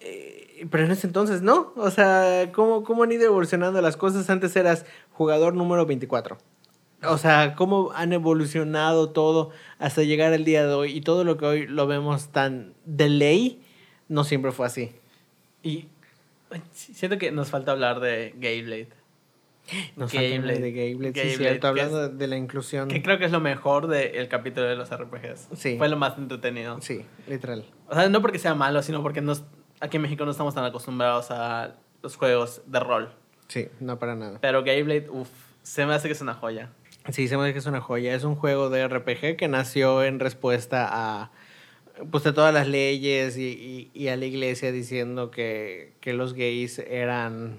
Eh, 0.00 0.66
pero 0.68 0.84
en 0.84 0.90
ese 0.90 1.06
entonces 1.06 1.40
no. 1.40 1.72
O 1.76 1.92
sea, 1.92 2.50
¿cómo, 2.52 2.82
¿cómo 2.82 3.04
han 3.04 3.12
ido 3.12 3.24
evolucionando 3.24 3.80
las 3.80 3.96
cosas? 3.96 4.28
Antes 4.30 4.56
eras 4.56 4.84
jugador 5.12 5.54
número 5.54 5.86
24. 5.86 6.38
O 7.08 7.18
sea, 7.18 7.54
cómo 7.54 7.92
han 7.94 8.12
evolucionado 8.12 9.10
todo 9.10 9.50
hasta 9.78 10.02
llegar 10.02 10.32
al 10.32 10.44
día 10.44 10.66
de 10.66 10.74
hoy 10.74 10.96
y 10.96 11.00
todo 11.00 11.24
lo 11.24 11.36
que 11.36 11.46
hoy 11.46 11.66
lo 11.66 11.86
vemos 11.86 12.28
tan 12.28 12.74
de 12.84 13.08
ley, 13.08 13.62
no 14.08 14.24
siempre 14.24 14.52
fue 14.52 14.66
así. 14.66 14.92
Y 15.62 15.88
sí, 16.72 16.94
siento 16.94 17.18
que 17.18 17.32
nos 17.32 17.50
falta 17.50 17.72
hablar 17.72 18.00
de 18.00 18.34
Gayblade. 18.36 18.88
Nos 19.96 20.12
falta 20.12 20.36
hablar 20.36 20.58
de 20.58 20.72
Gayblade, 20.72 21.14
sí, 21.14 21.20
Gayblade, 21.20 21.36
cierto, 21.36 21.60
que 21.74 21.80
hablando 21.80 22.08
de 22.08 22.26
la 22.26 22.36
inclusión. 22.36 22.88
Que 22.88 23.02
creo 23.02 23.18
que 23.18 23.24
es 23.24 23.32
lo 23.32 23.40
mejor 23.40 23.86
del 23.86 24.28
capítulo 24.28 24.66
de 24.66 24.76
los 24.76 24.90
RPGs. 24.90 25.48
Sí. 25.56 25.78
Fue 25.78 25.88
lo 25.88 25.96
más 25.96 26.18
entretenido. 26.18 26.80
Sí, 26.80 27.04
literal. 27.26 27.64
O 27.88 27.94
sea, 27.94 28.08
no 28.08 28.20
porque 28.20 28.38
sea 28.38 28.54
malo, 28.54 28.82
sino 28.82 29.02
porque 29.02 29.20
nos, 29.20 29.44
aquí 29.80 29.96
en 29.96 30.02
México 30.02 30.24
no 30.24 30.30
estamos 30.30 30.54
tan 30.54 30.64
acostumbrados 30.64 31.30
a 31.30 31.76
los 32.02 32.16
juegos 32.16 32.62
de 32.66 32.80
rol. 32.80 33.10
Sí, 33.48 33.68
no 33.80 33.98
para 33.98 34.14
nada. 34.14 34.38
Pero 34.40 34.62
Gayblade, 34.62 35.08
uff, 35.10 35.28
se 35.62 35.86
me 35.86 35.94
hace 35.94 36.08
que 36.08 36.12
es 36.12 36.20
una 36.20 36.34
joya. 36.34 36.70
Sí, 37.10 37.28
se 37.28 37.36
me 37.36 37.52
que 37.52 37.58
es 37.58 37.66
una 37.66 37.80
joya. 37.80 38.14
Es 38.14 38.24
un 38.24 38.34
juego 38.34 38.70
de 38.70 38.80
RPG 38.82 39.36
que 39.36 39.48
nació 39.48 40.02
en 40.04 40.20
respuesta 40.20 40.88
a 40.90 41.30
pues 42.10 42.24
todas 42.24 42.52
las 42.52 42.66
leyes 42.66 43.36
y, 43.36 43.42
y- 43.50 43.90
y 43.94 44.08
a 44.08 44.16
la 44.16 44.24
iglesia 44.24 44.72
diciendo 44.72 45.30
que, 45.30 45.92
que 46.00 46.12
los 46.12 46.34
gays 46.34 46.80
eran, 46.80 47.58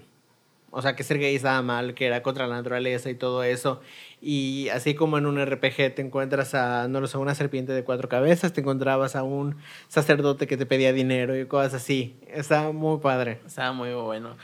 o 0.71 0.81
sea, 0.81 0.95
que 0.95 1.03
ser 1.03 1.19
gay 1.19 1.36
estaba 1.36 1.62
mal, 1.62 1.93
que 1.93 2.05
era 2.05 2.21
contra 2.21 2.45
la 2.47 2.55
naturaleza 2.55 3.10
y 3.10 3.15
todo 3.15 3.43
eso. 3.43 3.79
Y 4.21 4.67
así 4.73 4.93
como 4.95 5.17
en 5.19 5.25
un 5.25 5.38
RPG 5.39 5.95
te 5.95 6.01
encuentras 6.01 6.53
a, 6.55 6.88
no 6.89 6.99
lo 6.99 7.08
sé, 7.08 7.17
una 7.17 7.36
serpiente 7.36 7.71
de 7.71 7.84
cuatro 7.86 8.10
cabezas, 8.10 8.51
te 8.51 8.60
encontrabas 8.62 9.15
a 9.15 9.23
un 9.23 9.55
sacerdote 9.88 10.47
que 10.47 10.58
te 10.58 10.65
pedía 10.65 10.91
dinero 10.91 11.39
y 11.39 11.45
cosas 11.45 11.75
así. 11.75 12.15
Está 12.27 12.71
muy 12.71 12.99
padre. 12.99 13.39
Estaba 13.45 13.71
muy 13.71 13.93
bueno. 13.93 14.36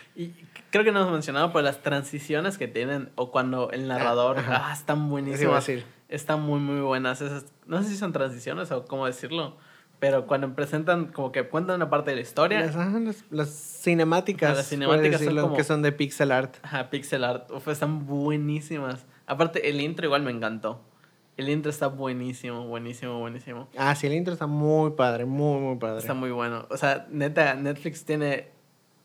Creo 0.72 0.84
que 0.84 0.92
no 0.92 1.02
hemos 1.02 1.12
mencionado, 1.14 1.52
pero 1.54 1.64
las 1.64 1.82
transiciones 1.84 2.58
que 2.58 2.68
tienen, 2.68 3.10
o 3.16 3.32
cuando 3.32 3.70
el 3.72 3.88
narrador, 3.88 4.40
ajá. 4.40 4.70
ah, 4.70 4.74
están 4.74 5.10
buenísimas. 5.10 5.70
Están 6.10 6.42
muy, 6.42 6.60
muy 6.60 6.82
buenas. 6.82 7.22
Esas, 7.22 7.46
no 7.68 7.82
sé 7.84 7.90
si 7.90 7.98
son 7.98 8.12
transiciones 8.12 8.72
o 8.72 8.86
cómo 8.86 9.06
decirlo, 9.06 9.56
pero 10.00 10.26
cuando 10.28 10.54
presentan, 10.56 11.06
como 11.08 11.32
que 11.32 11.48
cuentan 11.48 11.76
una 11.76 11.90
parte 11.90 12.10
de 12.10 12.16
la 12.16 12.22
historia, 12.24 12.60
Las, 12.62 12.76
las, 12.76 13.24
las 13.30 13.50
cinemáticas, 13.50 14.58
las 14.58 14.68
cinemáticas 14.68 15.12
son 15.12 15.20
decirlo, 15.22 15.42
como- 15.44 15.56
que 15.56 15.64
son 15.64 15.82
de 15.84 15.92
pixel 15.92 16.32
art. 16.32 16.56
Ajá, 16.64 16.90
pixel 16.90 17.24
art, 17.24 17.50
uf, 17.52 17.68
están 17.68 18.06
buenísimas. 18.08 19.06
Aparte, 19.28 19.70
el 19.70 19.80
intro 19.80 20.06
igual 20.06 20.24
me 20.24 20.32
encantó. 20.32 20.82
El 21.38 21.50
intro 21.50 21.70
está 21.70 21.88
buenísimo, 21.88 22.68
buenísimo, 22.68 23.20
buenísimo. 23.20 23.70
Ah, 23.78 23.96
sí, 23.96 24.06
el 24.08 24.14
intro 24.14 24.34
está 24.34 24.48
muy 24.48 24.92
padre, 24.92 25.26
muy, 25.26 25.60
muy 25.62 25.78
padre. 25.78 26.00
Está 26.00 26.14
muy 26.14 26.30
bueno. 26.32 26.66
O 26.70 26.78
sea, 26.78 27.08
neta, 27.10 27.54
Netflix 27.56 28.04
tiene... 28.04 28.50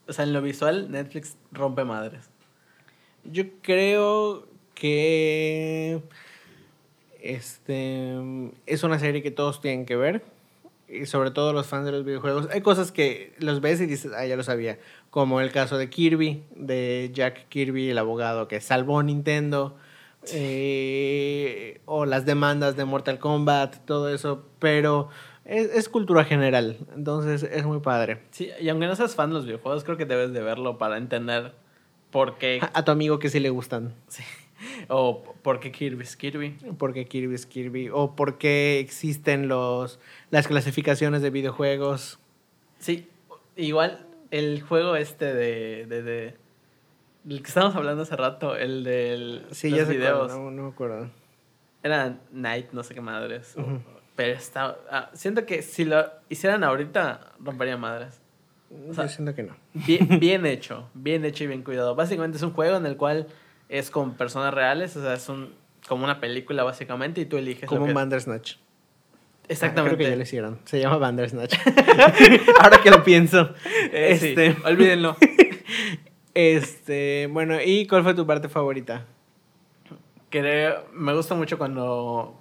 O 0.08 0.12
sea, 0.12 0.24
en 0.24 0.32
lo 0.32 0.42
visual, 0.42 0.90
Netflix 0.90 1.36
rompe 1.52 1.84
madres. 1.84 2.30
Yo 3.24 3.44
creo 3.62 4.46
que 4.74 6.00
este 7.20 8.14
es 8.66 8.82
una 8.84 8.98
serie 8.98 9.22
que 9.22 9.30
todos 9.30 9.60
tienen 9.60 9.84
que 9.86 9.96
ver. 9.96 10.22
Y 10.88 11.06
sobre 11.06 11.32
todo 11.32 11.52
los 11.52 11.66
fans 11.66 11.84
de 11.84 11.90
los 11.92 12.04
videojuegos. 12.04 12.48
Hay 12.52 12.60
cosas 12.60 12.92
que 12.92 13.34
los 13.38 13.60
ves 13.60 13.80
y 13.80 13.86
dices, 13.86 14.12
ah, 14.16 14.24
ya 14.24 14.36
lo 14.36 14.44
sabía. 14.44 14.78
Como 15.10 15.40
el 15.40 15.50
caso 15.50 15.78
de 15.78 15.90
Kirby, 15.90 16.44
de 16.54 17.10
Jack 17.12 17.48
Kirby, 17.48 17.90
el 17.90 17.98
abogado 17.98 18.46
que 18.46 18.60
salvó 18.60 19.02
Nintendo. 19.02 19.76
eh, 20.32 21.80
o 21.84 22.04
las 22.04 22.24
demandas 22.26 22.76
de 22.76 22.84
Mortal 22.84 23.18
Kombat, 23.18 23.84
todo 23.84 24.08
eso. 24.14 24.44
Pero 24.60 25.08
es, 25.46 25.70
es 25.74 25.88
cultura 25.88 26.24
general. 26.24 26.76
Entonces 26.94 27.42
es 27.42 27.64
muy 27.64 27.80
padre. 27.80 28.20
Sí, 28.30 28.50
y 28.60 28.68
aunque 28.68 28.86
no 28.86 28.96
seas 28.96 29.14
fan 29.14 29.30
de 29.30 29.34
los 29.36 29.44
videojuegos, 29.46 29.84
creo 29.84 29.96
que 29.96 30.04
debes 30.06 30.32
de 30.32 30.40
verlo 30.42 30.78
para 30.78 30.96
entender 30.98 31.52
por 32.10 32.38
qué... 32.38 32.58
A, 32.62 32.70
a 32.80 32.84
tu 32.84 32.92
amigo 32.92 33.18
que 33.18 33.28
sí 33.30 33.40
le 33.40 33.50
gustan. 33.50 33.94
Sí. 34.08 34.22
O 34.88 35.22
por 35.42 35.60
qué 35.60 35.70
Kirby 35.70 36.02
es 36.04 36.16
Kirby. 36.16 36.56
porque 36.78 37.04
Kirby 37.04 37.34
es 37.34 37.44
Kirby 37.44 37.90
o 37.92 38.16
por 38.16 38.38
qué 38.38 38.78
existen 38.80 39.48
los 39.48 39.98
las 40.30 40.48
clasificaciones 40.48 41.20
de 41.20 41.28
videojuegos. 41.28 42.18
Sí, 42.78 43.06
igual 43.54 44.06
el 44.30 44.62
juego 44.62 44.96
este 44.96 45.34
de... 45.34 45.84
de, 45.86 46.02
de 46.02 46.34
el 47.28 47.42
que 47.42 47.48
estábamos 47.48 47.76
hablando 47.76 48.04
hace 48.04 48.16
rato, 48.16 48.56
el 48.56 48.82
del 48.82 49.44
Sí, 49.50 49.68
los 49.68 49.80
ya 49.80 49.84
videos. 49.84 50.32
no, 50.32 50.50
no 50.50 50.62
me 50.62 50.68
acuerdo. 50.70 51.10
Era 51.82 52.18
Night, 52.32 52.68
no 52.72 52.82
sé 52.82 52.94
qué 52.94 53.02
madres. 53.02 53.54
o- 53.58 53.60
Ujú. 53.60 53.80
Pero 54.16 54.32
está... 54.32 54.76
ah, 54.90 55.10
siento 55.12 55.46
que 55.46 55.62
si 55.62 55.84
lo 55.84 56.10
hicieran 56.28 56.64
ahorita, 56.64 57.34
rompería 57.38 57.76
madres. 57.76 58.20
O 58.88 58.94
sea, 58.94 59.04
Yo 59.04 59.10
siento 59.10 59.34
que 59.34 59.44
no. 59.44 59.54
Bien, 59.74 60.18
bien 60.18 60.46
hecho, 60.46 60.88
bien 60.94 61.24
hecho 61.24 61.44
y 61.44 61.46
bien 61.46 61.62
cuidado. 61.62 61.94
Básicamente 61.94 62.38
es 62.38 62.42
un 62.42 62.52
juego 62.52 62.76
en 62.76 62.86
el 62.86 62.96
cual 62.96 63.28
es 63.68 63.90
con 63.90 64.14
personas 64.14 64.52
reales, 64.52 64.96
o 64.96 65.02
sea, 65.02 65.14
es 65.14 65.28
un, 65.28 65.54
como 65.88 66.04
una 66.04 66.18
película 66.20 66.64
básicamente 66.64 67.20
y 67.20 67.26
tú 67.26 67.36
eliges 67.36 67.68
Como 67.68 67.82
un 67.82 67.88
que... 67.88 67.94
Bandersnatch. 67.94 68.56
Exactamente. 69.48 69.94
Ah, 69.94 69.96
creo 69.96 70.06
que 70.06 70.10
ya 70.10 70.16
lo 70.16 70.22
hicieron. 70.22 70.58
Se 70.64 70.80
llama 70.80 70.96
Bandersnatch. 70.98 71.54
Ahora 72.60 72.80
que 72.82 72.90
lo 72.90 73.04
pienso. 73.04 73.54
Eh, 73.92 74.16
sí, 74.18 74.28
este, 74.28 74.56
olvídenlo. 74.64 75.16
este, 76.34 77.28
bueno, 77.30 77.58
¿y 77.64 77.86
cuál 77.86 78.02
fue 78.02 78.14
tu 78.14 78.26
parte 78.26 78.48
favorita? 78.48 79.04
Creo, 80.30 80.86
me 80.92 81.14
gusta 81.14 81.34
mucho 81.34 81.58
cuando... 81.58 82.40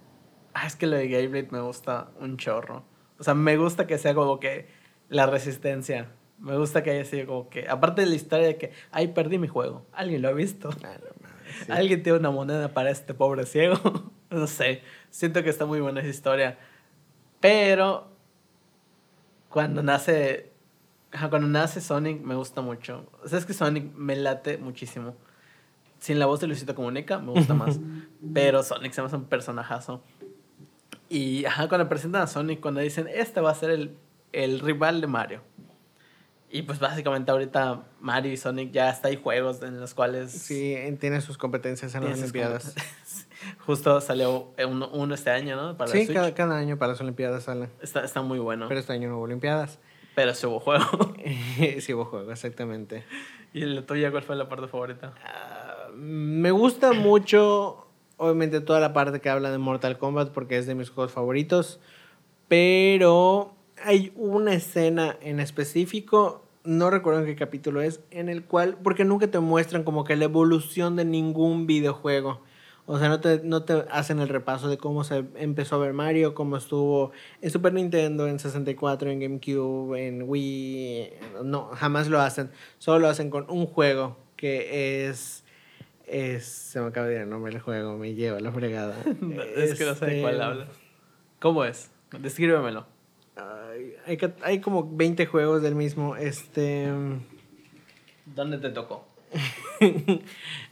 Ah, 0.56 0.66
es 0.66 0.78
que 0.78 0.88
lo 0.88 0.96
de 0.96 1.10
Gayblade 1.10 1.50
me 1.52 1.60
gusta 1.60 2.12
un 2.22 2.38
chorro. 2.38 2.86
O 3.20 3.24
sea, 3.24 3.34
me 3.34 3.58
gusta 3.58 3.88
que 3.88 3.98
sea 3.98 4.16
como 4.16 4.40
que 4.40 4.70
la 5.10 5.26
resistencia. 5.26 6.14
Me 6.40 6.58
gusta 6.58 6.82
que 6.82 6.92
haya 6.92 7.04
sido 7.04 7.28
como 7.28 7.50
que... 7.50 7.68
Aparte 7.68 8.02
de 8.02 8.08
la 8.08 8.16
historia 8.16 8.48
de 8.48 8.58
que, 8.58 8.72
ay, 8.92 9.10
perdí 9.10 9.38
mi 9.38 9.50
juego. 9.50 9.86
¿Alguien 9.92 10.22
lo 10.22 10.30
ha 10.30 10.32
visto? 10.32 10.70
Ah, 10.82 10.98
no 10.98 11.28
mames. 11.28 11.70
Alguien 11.70 12.04
tiene 12.04 12.20
una 12.20 12.32
moneda 12.32 12.74
para 12.74 12.90
este 12.90 13.14
pobre 13.14 13.46
ciego. 13.46 13.78
no 14.30 14.48
sé. 14.48 14.82
Siento 15.10 15.44
que 15.44 15.50
está 15.50 15.66
muy 15.66 15.82
buena 15.82 16.00
esa 16.00 16.10
historia. 16.10 16.58
Pero 17.42 18.08
cuando 19.50 19.84
nace. 19.84 20.54
Cuando 21.30 21.50
nace 21.50 21.82
Sonic 21.82 22.22
me 22.22 22.36
gusta 22.36 22.62
mucho. 22.62 23.12
O 23.24 23.28
sea, 23.28 23.40
es 23.40 23.46
que 23.46 23.54
Sonic 23.54 23.94
me 23.94 24.16
late 24.16 24.58
muchísimo. 24.58 25.16
Sin 26.00 26.18
la 26.18 26.28
voz 26.28 26.40
de 26.40 26.48
Luisito 26.48 26.76
Comunica 26.76 27.20
me 27.20 27.32
gusta 27.32 27.54
más. 27.56 27.78
pero 28.34 28.64
Sonic 28.64 28.94
se 28.94 29.02
me 29.02 29.08
hace 29.08 29.16
un 29.18 29.26
personajazo. 29.26 30.02
Y 31.10 31.46
ajá, 31.46 31.70
cuando 31.70 31.88
presentan 31.88 32.24
a 32.24 32.28
Sonic, 32.28 32.60
cuando 32.60 32.82
dicen, 32.82 33.08
este 33.08 33.42
va 33.42 33.52
a 33.52 33.56
ser 33.56 33.70
el, 33.70 33.98
el 34.32 34.60
rival 34.60 35.02
de 35.02 35.08
Mario. 35.08 35.42
Y 36.50 36.62
pues 36.62 36.80
básicamente 36.80 37.32
ahorita 37.32 37.84
Mario 38.00 38.32
y 38.32 38.38
Sonic 38.38 38.72
ya 38.72 38.90
está 38.90 39.10
hay 39.10 39.18
juegos 39.18 39.62
en 39.62 39.80
los 39.80 39.94
cuales... 39.94 40.32
Sí, 40.32 40.76
tienen 41.00 41.22
sus 41.22 41.38
competencias 41.38 41.94
en 41.96 42.06
las 42.06 42.20
Olimpiadas. 42.20 42.76
Justo 43.66 44.00
salió 44.00 44.54
uno, 44.66 44.90
uno, 44.94 45.16
este 45.16 45.32
año, 45.32 45.56
¿no? 45.56 45.76
Para 45.76 45.92
sí, 45.92 46.08
cada, 46.08 46.34
cada, 46.34 46.58
año 46.58 46.78
para 46.78 46.94
las 46.94 47.02
Olimpiadas 47.02 47.44
sale. 47.44 47.70
Está, 47.82 48.06
está 48.06 48.22
muy 48.22 48.40
bueno. 48.40 48.68
Pero 48.70 48.80
este 48.80 48.94
año 48.94 49.10
no 49.10 49.18
hubo 49.18 49.24
Olimpiadas. 49.24 49.80
Pero 50.16 50.34
sí 50.34 50.46
hubo 50.46 50.60
juego. 50.62 51.14
sí 51.82 51.94
hubo 51.94 52.06
juego, 52.06 52.32
exactamente. 52.32 53.04
¿Y 53.54 53.64
el 53.64 53.86
tuyo 53.86 54.10
cuál 54.12 54.24
fue 54.24 54.36
la 54.36 54.48
parte 54.48 54.68
favorita? 54.68 55.14
Uh, 55.14 55.96
me 55.98 56.52
gusta 56.52 56.94
mucho, 56.94 57.85
obviamente, 58.18 58.62
toda 58.62 58.80
la 58.80 58.94
parte 58.94 59.22
que 59.22 59.30
habla 59.30 59.52
de 59.52 59.58
Mortal 59.58 59.98
Kombat 59.98 60.32
porque 60.32 60.58
es 60.58 60.68
de 60.68 60.76
mis 60.76 60.90
juegos 60.90 61.12
favoritos. 61.12 61.80
Pero 62.48 63.56
hay 63.84 64.12
una 64.16 64.54
escena 64.54 65.18
en 65.22 65.40
específico 65.40 66.46
no 66.66 66.90
recuerdo 66.90 67.22
en 67.22 67.26
qué 67.26 67.36
capítulo 67.36 67.82
es, 67.82 68.02
en 68.12 68.28
el 68.28 68.44
cual, 68.44 68.78
porque 68.84 69.06
nunca 69.06 69.28
te 69.28 69.40
muestran 69.40 69.84
como 69.84 70.04
que 70.04 70.16
la 70.16 70.26
evolución 70.26 70.96
de 70.96 71.06
ningún 71.06 71.68
videojuego. 71.68 72.42
O 72.88 73.00
sea, 73.00 73.10
no 73.10 73.20
te, 73.20 73.42
no 73.44 73.64
te 73.64 73.86
hacen 73.90 74.20
el 74.20 74.30
repaso 74.30 74.68
de 74.68 74.78
cómo 74.78 75.04
se 75.04 75.26
empezó 75.36 75.76
a 75.76 75.80
ver 75.80 75.94
Mario, 75.94 76.36
cómo 76.36 76.58
estuvo 76.58 77.12
en 77.42 77.50
Super 77.50 77.74
Nintendo, 77.74 78.28
en 78.28 78.38
64, 78.38 79.10
en 79.10 79.20
GameCube, 79.20 80.08
en 80.08 80.24
Wii. 80.28 81.14
No, 81.44 81.70
jamás 81.74 82.10
lo 82.10 82.20
hacen. 82.20 82.52
Solo 82.78 83.00
lo 83.00 83.08
hacen 83.08 83.30
con 83.30 83.50
un 83.50 83.66
juego 83.66 84.18
que 84.36 85.08
es... 85.08 85.45
es 86.08 86.46
se 86.46 86.80
me 86.80 86.88
acaba 86.88 87.08
de 87.08 87.16
ir 87.16 87.22
el 87.22 87.30
nombre 87.30 87.52
del 87.52 87.62
juego, 87.62 87.98
me 87.98 88.14
lleva 88.14 88.40
la 88.40 88.52
fregada. 88.52 88.96
es 89.56 89.76
que 89.76 89.86
no 89.86 89.96
sé 89.96 90.06
de 90.06 90.22
cuál 90.22 90.34
este, 90.34 90.44
hablas. 90.46 90.70
¿Cómo 91.40 91.66
es? 91.66 91.92
Descríbemelo 92.20 92.86
hay, 94.06 94.18
hay 94.42 94.60
como 94.60 94.96
20 94.96 95.26
juegos 95.26 95.62
del 95.62 95.76
mismo. 95.76 96.16
Este. 96.16 96.88
¿Dónde 98.26 98.58
te 98.58 98.70
tocó? 98.70 99.08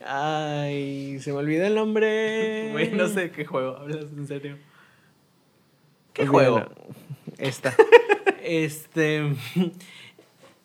Ay, 0.05 1.19
se 1.19 1.31
me 1.31 1.37
olvida 1.37 1.67
el 1.67 1.75
nombre. 1.75 2.69
Güey, 2.71 2.91
no 2.91 3.07
sé 3.07 3.31
qué 3.31 3.45
juego. 3.45 3.77
Hablas 3.77 4.05
en 4.15 4.27
serio. 4.27 4.57
¿Qué 6.13 6.27
juego? 6.27 6.63
Esta. 7.37 7.75
este. 8.43 9.33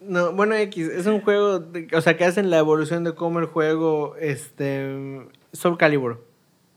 No, 0.00 0.32
bueno, 0.32 0.54
X, 0.54 0.88
es 0.88 1.06
un 1.06 1.20
juego, 1.20 1.64
o 1.92 2.00
sea, 2.00 2.16
que 2.16 2.24
hacen 2.24 2.50
la 2.50 2.58
evolución 2.58 3.02
de 3.02 3.14
cómo 3.14 3.40
el 3.40 3.46
juego, 3.46 4.14
este, 4.16 5.26
Soul 5.52 5.76
Calibur. 5.76 6.24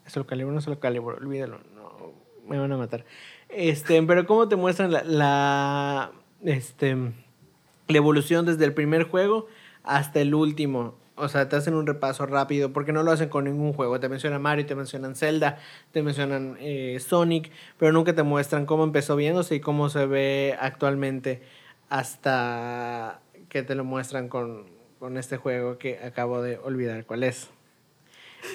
Soul 0.07 0.25
Calibur, 0.25 0.53
no 0.53 0.61
Soul 0.61 0.79
Calibur, 0.79 1.15
olvídalo, 1.15 1.59
no, 1.75 2.13
me 2.47 2.57
van 2.57 2.71
a 2.71 2.77
matar. 2.77 3.05
Este, 3.49 4.01
pero 4.03 4.25
cómo 4.25 4.47
te 4.47 4.55
muestran 4.55 4.91
la, 4.91 5.03
la, 5.03 6.11
este, 6.43 6.95
la 6.95 7.97
evolución 7.97 8.45
desde 8.45 8.65
el 8.65 8.73
primer 8.73 9.03
juego 9.03 9.47
hasta 9.83 10.19
el 10.19 10.33
último. 10.33 10.95
O 11.15 11.27
sea, 11.29 11.47
te 11.49 11.55
hacen 11.55 11.75
un 11.75 11.85
repaso 11.85 12.25
rápido 12.25 12.73
porque 12.73 12.93
no 12.93 13.03
lo 13.03 13.11
hacen 13.11 13.29
con 13.29 13.43
ningún 13.43 13.73
juego. 13.73 13.99
Te 13.99 14.09
mencionan 14.09 14.41
Mario, 14.41 14.65
te 14.65 14.73
mencionan 14.73 15.15
Zelda, 15.15 15.59
te 15.91 16.01
mencionan 16.01 16.57
eh, 16.59 16.97
Sonic, 16.99 17.51
pero 17.77 17.91
nunca 17.91 18.15
te 18.15 18.23
muestran 18.23 18.65
cómo 18.65 18.83
empezó 18.83 19.15
viéndose 19.15 19.55
y 19.55 19.59
cómo 19.59 19.89
se 19.89 20.07
ve 20.07 20.57
actualmente 20.59 21.43
hasta 21.91 23.19
que 23.49 23.63
te 23.63 23.75
lo 23.75 23.83
muestran 23.83 24.29
con, 24.29 24.65
con 24.97 25.17
este 25.17 25.35
juego 25.35 25.77
que 25.77 25.99
acabo 25.99 26.41
de 26.41 26.57
olvidar 26.57 27.05
cuál 27.05 27.23
es. 27.23 27.49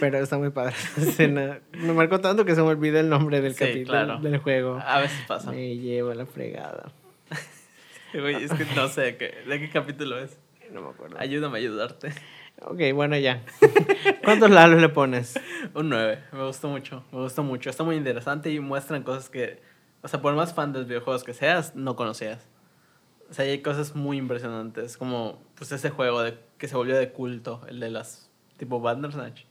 Pero 0.00 0.18
está 0.18 0.38
muy 0.38 0.48
padre 0.48 0.74
esa 0.74 1.00
escena. 1.08 1.60
Me 1.72 1.92
marcó 1.92 2.18
tanto 2.18 2.46
que 2.46 2.54
se 2.54 2.62
me 2.62 2.68
olvida 2.68 2.98
el 2.98 3.10
nombre 3.10 3.42
del 3.42 3.54
capítulo 3.54 4.18
del 4.20 4.38
juego. 4.38 4.80
A 4.82 5.00
veces 5.00 5.22
pasa. 5.28 5.52
Me 5.52 5.76
llevo 5.76 6.14
la 6.14 6.26
fregada. 6.26 6.90
Güey, 8.14 8.44
es 8.44 8.52
que 8.54 8.64
no 8.74 8.88
sé 8.88 9.12
¿de 9.12 9.60
qué 9.60 9.70
capítulo 9.70 10.18
es. 10.18 10.38
No 10.72 10.80
me 10.80 10.88
acuerdo. 10.88 11.16
Ayúdame 11.18 11.58
a 11.58 11.60
ayudarte. 11.60 12.12
Ok, 12.62 12.80
bueno, 12.94 13.18
ya. 13.18 13.44
¿Cuántos 14.24 14.48
lalos 14.50 14.80
le 14.80 14.88
pones? 14.88 15.38
Un 15.74 15.90
9. 15.90 16.20
Me 16.32 16.46
gustó 16.46 16.68
mucho. 16.68 17.04
Me 17.12 17.18
gustó 17.18 17.42
mucho. 17.42 17.68
Está 17.68 17.84
muy 17.84 17.96
interesante 17.96 18.50
y 18.50 18.60
muestran 18.60 19.02
cosas 19.02 19.28
que, 19.28 19.60
o 20.00 20.08
sea, 20.08 20.22
por 20.22 20.34
más 20.34 20.54
fan 20.54 20.72
de 20.72 20.78
los 20.78 20.88
videojuegos 20.88 21.22
que 21.22 21.34
seas, 21.34 21.76
no 21.76 21.96
conocías. 21.96 22.48
O 23.30 23.34
sea, 23.34 23.44
hay 23.44 23.60
cosas 23.60 23.94
muy 23.96 24.18
impresionantes, 24.18 24.96
como 24.96 25.42
pues 25.56 25.72
ese 25.72 25.90
juego 25.90 26.22
de, 26.22 26.38
que 26.58 26.68
se 26.68 26.76
volvió 26.76 26.96
de 26.96 27.10
culto, 27.10 27.62
el 27.68 27.80
de 27.80 27.90
las 27.90 28.30
tipo 28.56 28.80
Bandersnatch. 28.80 29.42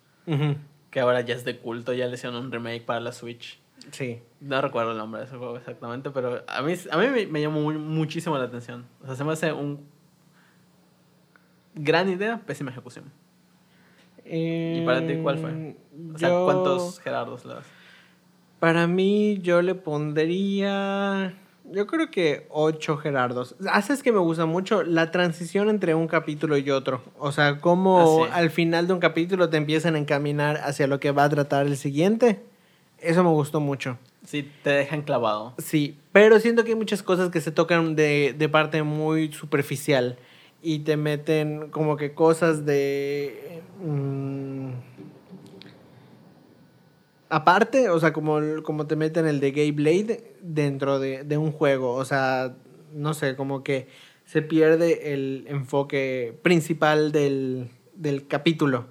Que 0.90 1.00
ahora 1.00 1.22
ya 1.22 1.36
es 1.36 1.44
de 1.46 1.60
culto, 1.60 1.94
ya 1.94 2.08
le 2.08 2.16
hicieron 2.16 2.38
un 2.44 2.52
remake 2.52 2.86
para 2.86 3.00
la 3.00 3.12
Switch. 3.12 3.60
Sí. 3.92 4.22
No 4.40 4.62
recuerdo 4.62 4.92
el 4.92 4.98
nombre 4.98 5.22
de 5.22 5.28
ese 5.28 5.38
juego 5.38 5.58
exactamente, 5.58 6.10
pero 6.10 6.44
a 6.48 6.62
mí, 6.62 6.74
a 6.90 6.98
mí 6.98 7.28
me, 7.30 7.42
llamó 7.42 7.72
muchísimo 7.72 8.38
la 8.38 8.46
atención. 8.46 8.86
O 9.04 9.06
sea, 9.06 9.16
se 9.16 9.24
me 9.24 9.34
hace 9.34 9.52
un 9.52 9.86
gran 11.76 12.10
idea, 12.10 12.42
pésima 12.46 12.72
ejecución. 12.72 13.12
¿Y 14.26 14.84
para 14.86 15.06
ti 15.06 15.18
cuál 15.22 15.38
fue? 15.38 15.76
O 16.14 16.18
sea, 16.18 16.30
¿cuántos 16.46 17.00
Gerardos 17.00 17.46
le 17.46 17.56
das? 17.56 17.66
Para 18.60 18.88
mí 18.88 19.40
yo 19.42 19.62
le 19.62 19.76
pondría 19.76 21.36
yo 21.71 21.88
creo 21.88 22.12
que 22.12 22.47
ocho 22.49 22.97
Gerardos. 22.97 23.56
Haces 23.71 24.04
que 24.04 24.12
me 24.12 24.19
gusta 24.19 24.45
mucho 24.45 24.84
la 24.84 25.12
transición 25.12 25.69
entre 25.69 25.95
un 25.95 26.08
capítulo 26.08 26.58
y 26.58 26.69
otro. 26.71 27.01
O 27.17 27.32
sea, 27.32 27.60
cómo 27.60 28.25
ah, 28.25 28.36
al 28.36 28.49
final 28.49 28.88
de 28.88 28.93
un 28.93 28.99
capítulo 28.99 29.49
te 29.49 29.58
empiezan 29.58 29.95
a 29.95 29.99
encaminar 29.99 30.58
hacia 30.58 30.88
lo 30.88 30.99
que 30.99 31.12
va 31.12 31.25
a 31.25 31.30
tratar 31.30 31.65
el 31.65 31.78
siguiente. 31.78 32.41
Eso 32.99 33.23
me 33.23 33.30
gustó 33.30 33.60
mucho. 33.60 33.97
Sí, 34.25 34.49
te 34.63 34.71
dejan 34.71 35.04
clavado. 35.04 35.54
Sí, 35.58 35.97
pero 36.12 36.39
siento 36.39 36.63
que 36.63 36.71
hay 36.71 36.75
muchas 36.75 37.04
cosas 37.04 37.30
que 37.30 37.41
se 37.41 37.51
tocan 37.51 37.95
de, 37.95 38.34
de 38.38 38.49
parte 38.49 38.82
muy 38.84 39.32
superficial 39.32 40.17
y 40.63 40.80
te 40.80 40.97
meten 40.97 41.69
como 41.69 41.95
que 41.95 42.13
cosas 42.13 42.65
de... 42.65 43.62
Mm, 43.84 44.71
aparte, 47.36 47.89
o 47.89 48.00
sea, 48.00 48.13
como, 48.13 48.39
como 48.63 48.88
te 48.88 48.95
meten 48.95 49.28
el 49.28 49.41
de 49.41 49.52
Gay 49.52 49.71
Blade 49.71 50.36
dentro 50.41 51.00
de, 51.00 51.38
un 51.38 51.52
juego, 51.52 51.91
o 51.91 52.06
sea, 52.06 52.56
no 52.93 53.13
sé, 53.13 53.36
como 53.36 53.62
que 53.62 53.89
se 54.24 54.41
pierde 54.41 55.13
el 55.13 55.43
enfoque 55.50 56.39
principal 56.43 57.12
del, 57.12 57.69
capítulo, 58.30 58.86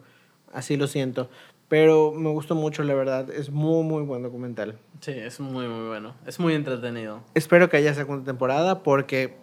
así 0.53 0.77
lo 0.77 0.89
siento. 0.89 1.31
Pero 1.69 2.13
me 2.13 2.29
gustó 2.29 2.55
mucho, 2.55 2.83
la 2.83 2.93
verdad. 2.93 3.31
Es 3.31 3.49
muy, 3.49 3.83
muy 3.83 4.03
buen 4.03 4.23
documental. 4.23 4.79
Sí, 5.01 5.13
es 5.13 5.41
muy, 5.41 5.67
muy 5.67 5.89
bueno. 5.89 6.15
Es 6.27 6.39
muy 6.39 6.53
entretenido. 6.53 7.23
Espero 7.35 7.71
que 7.71 7.79
haya 7.79 7.95
segunda 7.95 8.27
temporada 8.27 8.83
porque 8.83 9.39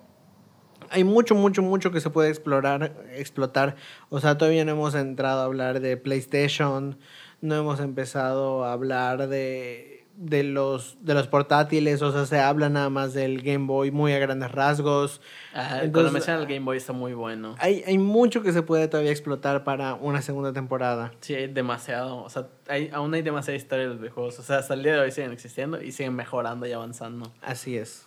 hay 0.91 1.03
mucho, 1.03 1.33
mucho, 1.33 1.63
mucho 1.63 1.91
que 1.91 1.99
se 1.99 2.11
puede 2.11 2.29
explorar, 2.29 2.93
explotar. 3.15 3.75
O 4.09 4.19
sea, 4.19 4.37
todavía 4.37 4.63
no 4.63 4.73
hemos 4.73 4.93
entrado 4.93 5.41
a 5.41 5.45
hablar 5.45 5.79
de 5.79 5.97
PlayStation, 5.97 6.99
no 7.41 7.55
hemos 7.55 7.79
empezado 7.79 8.63
a 8.63 8.73
hablar 8.73 9.27
de, 9.27 10.05
de, 10.15 10.43
los, 10.43 10.97
de 11.01 11.15
los 11.15 11.27
portátiles, 11.27 12.01
o 12.01 12.11
sea, 12.11 12.25
se 12.25 12.39
habla 12.39 12.69
nada 12.69 12.89
más 12.89 13.13
del 13.13 13.41
Game 13.41 13.65
Boy 13.65 13.91
muy 13.91 14.13
a 14.13 14.19
grandes 14.19 14.51
rasgos. 14.51 15.21
Ajá, 15.53 15.79
cuando 15.91 16.11
mencionan 16.11 16.43
el 16.43 16.47
Game 16.47 16.65
Boy 16.65 16.77
está 16.77 16.93
muy 16.93 17.13
bueno. 17.13 17.55
Hay, 17.59 17.83
hay 17.85 17.97
mucho 17.97 18.43
que 18.43 18.53
se 18.53 18.61
puede 18.61 18.87
todavía 18.87 19.11
explotar 19.11 19.63
para 19.63 19.95
una 19.95 20.21
segunda 20.21 20.53
temporada. 20.53 21.11
Sí, 21.21 21.33
hay 21.33 21.47
demasiado. 21.47 22.23
O 22.23 22.29
sea, 22.29 22.47
hay, 22.67 22.89
aún 22.93 23.13
hay 23.13 23.23
demasiada 23.23 23.57
historia 23.57 23.85
de 23.85 23.89
los 23.89 23.99
videojuegos. 23.99 24.37
O 24.39 24.43
sea, 24.43 24.59
hasta 24.59 24.75
el 24.75 24.83
día 24.83 24.93
de 24.93 24.99
hoy 24.99 25.11
siguen 25.11 25.31
existiendo 25.31 25.81
y 25.81 25.91
siguen 25.91 26.15
mejorando 26.15 26.67
y 26.67 26.71
avanzando. 26.71 27.31
Así 27.41 27.77
es. 27.77 28.05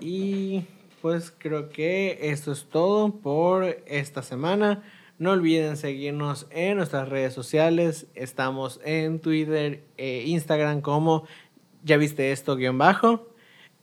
Y 0.00 0.66
pues 1.00 1.32
creo 1.36 1.70
que 1.70 2.18
esto 2.20 2.52
es 2.52 2.66
todo 2.68 3.10
por 3.10 3.64
esta 3.86 4.22
semana. 4.22 4.82
No 5.18 5.32
olviden 5.32 5.76
seguirnos 5.76 6.46
en 6.50 6.76
nuestras 6.76 7.08
redes 7.08 7.34
sociales. 7.34 8.06
Estamos 8.14 8.80
en 8.84 9.18
Twitter 9.18 9.82
e 9.96 10.22
Instagram 10.26 10.80
como 10.80 11.24
ya 11.82 11.96
viste 11.96 12.30
esto 12.30 12.54
guion 12.54 12.78
bajo. 12.78 13.26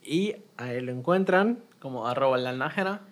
Y 0.02 0.36
ahí 0.56 0.80
lo 0.80 0.92
encuentran. 0.92 1.62
Como 1.78 2.06
arroba 2.08 2.38
la 2.38 2.52
nájera. 2.52 3.02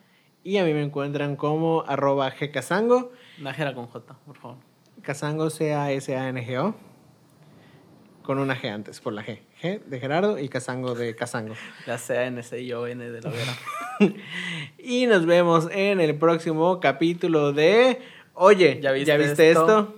Y 0.43 0.57
a 0.57 0.65
mí 0.65 0.73
me 0.73 0.83
encuentran 0.83 1.37
como 1.37 1.85
arroba 1.87 2.31
gcasango. 2.31 3.13
Nájera 3.39 3.75
con 3.75 3.89
J, 3.89 4.17
por 4.25 4.39
favor. 4.39 4.57
Casango 5.03 5.51
C-A-S-A-N-G-O. 5.51 6.75
Con 8.23 8.39
una 8.39 8.57
G 8.57 8.71
antes, 8.71 9.03
por 9.03 9.13
la 9.13 9.23
G. 9.23 9.41
G 9.61 9.85
de 9.85 10.01
Gerardo 10.01 10.39
y 10.39 10.49
Casango 10.49 10.95
de 10.95 11.15
Casango. 11.15 11.55
La 11.87 11.99
C-A-N-C-I-O-N 11.99 13.11
de 13.11 13.21
la 13.21 13.29
Vera. 13.31 13.53
y 14.79 15.05
nos 15.05 15.27
vemos 15.27 15.69
en 15.71 16.01
el 16.01 16.17
próximo 16.17 16.81
capítulo 16.81 17.53
de 17.53 18.01
Oye, 18.35 18.81
¿ya 18.83 18.93
viste, 18.93 19.51
esto? 19.51 19.95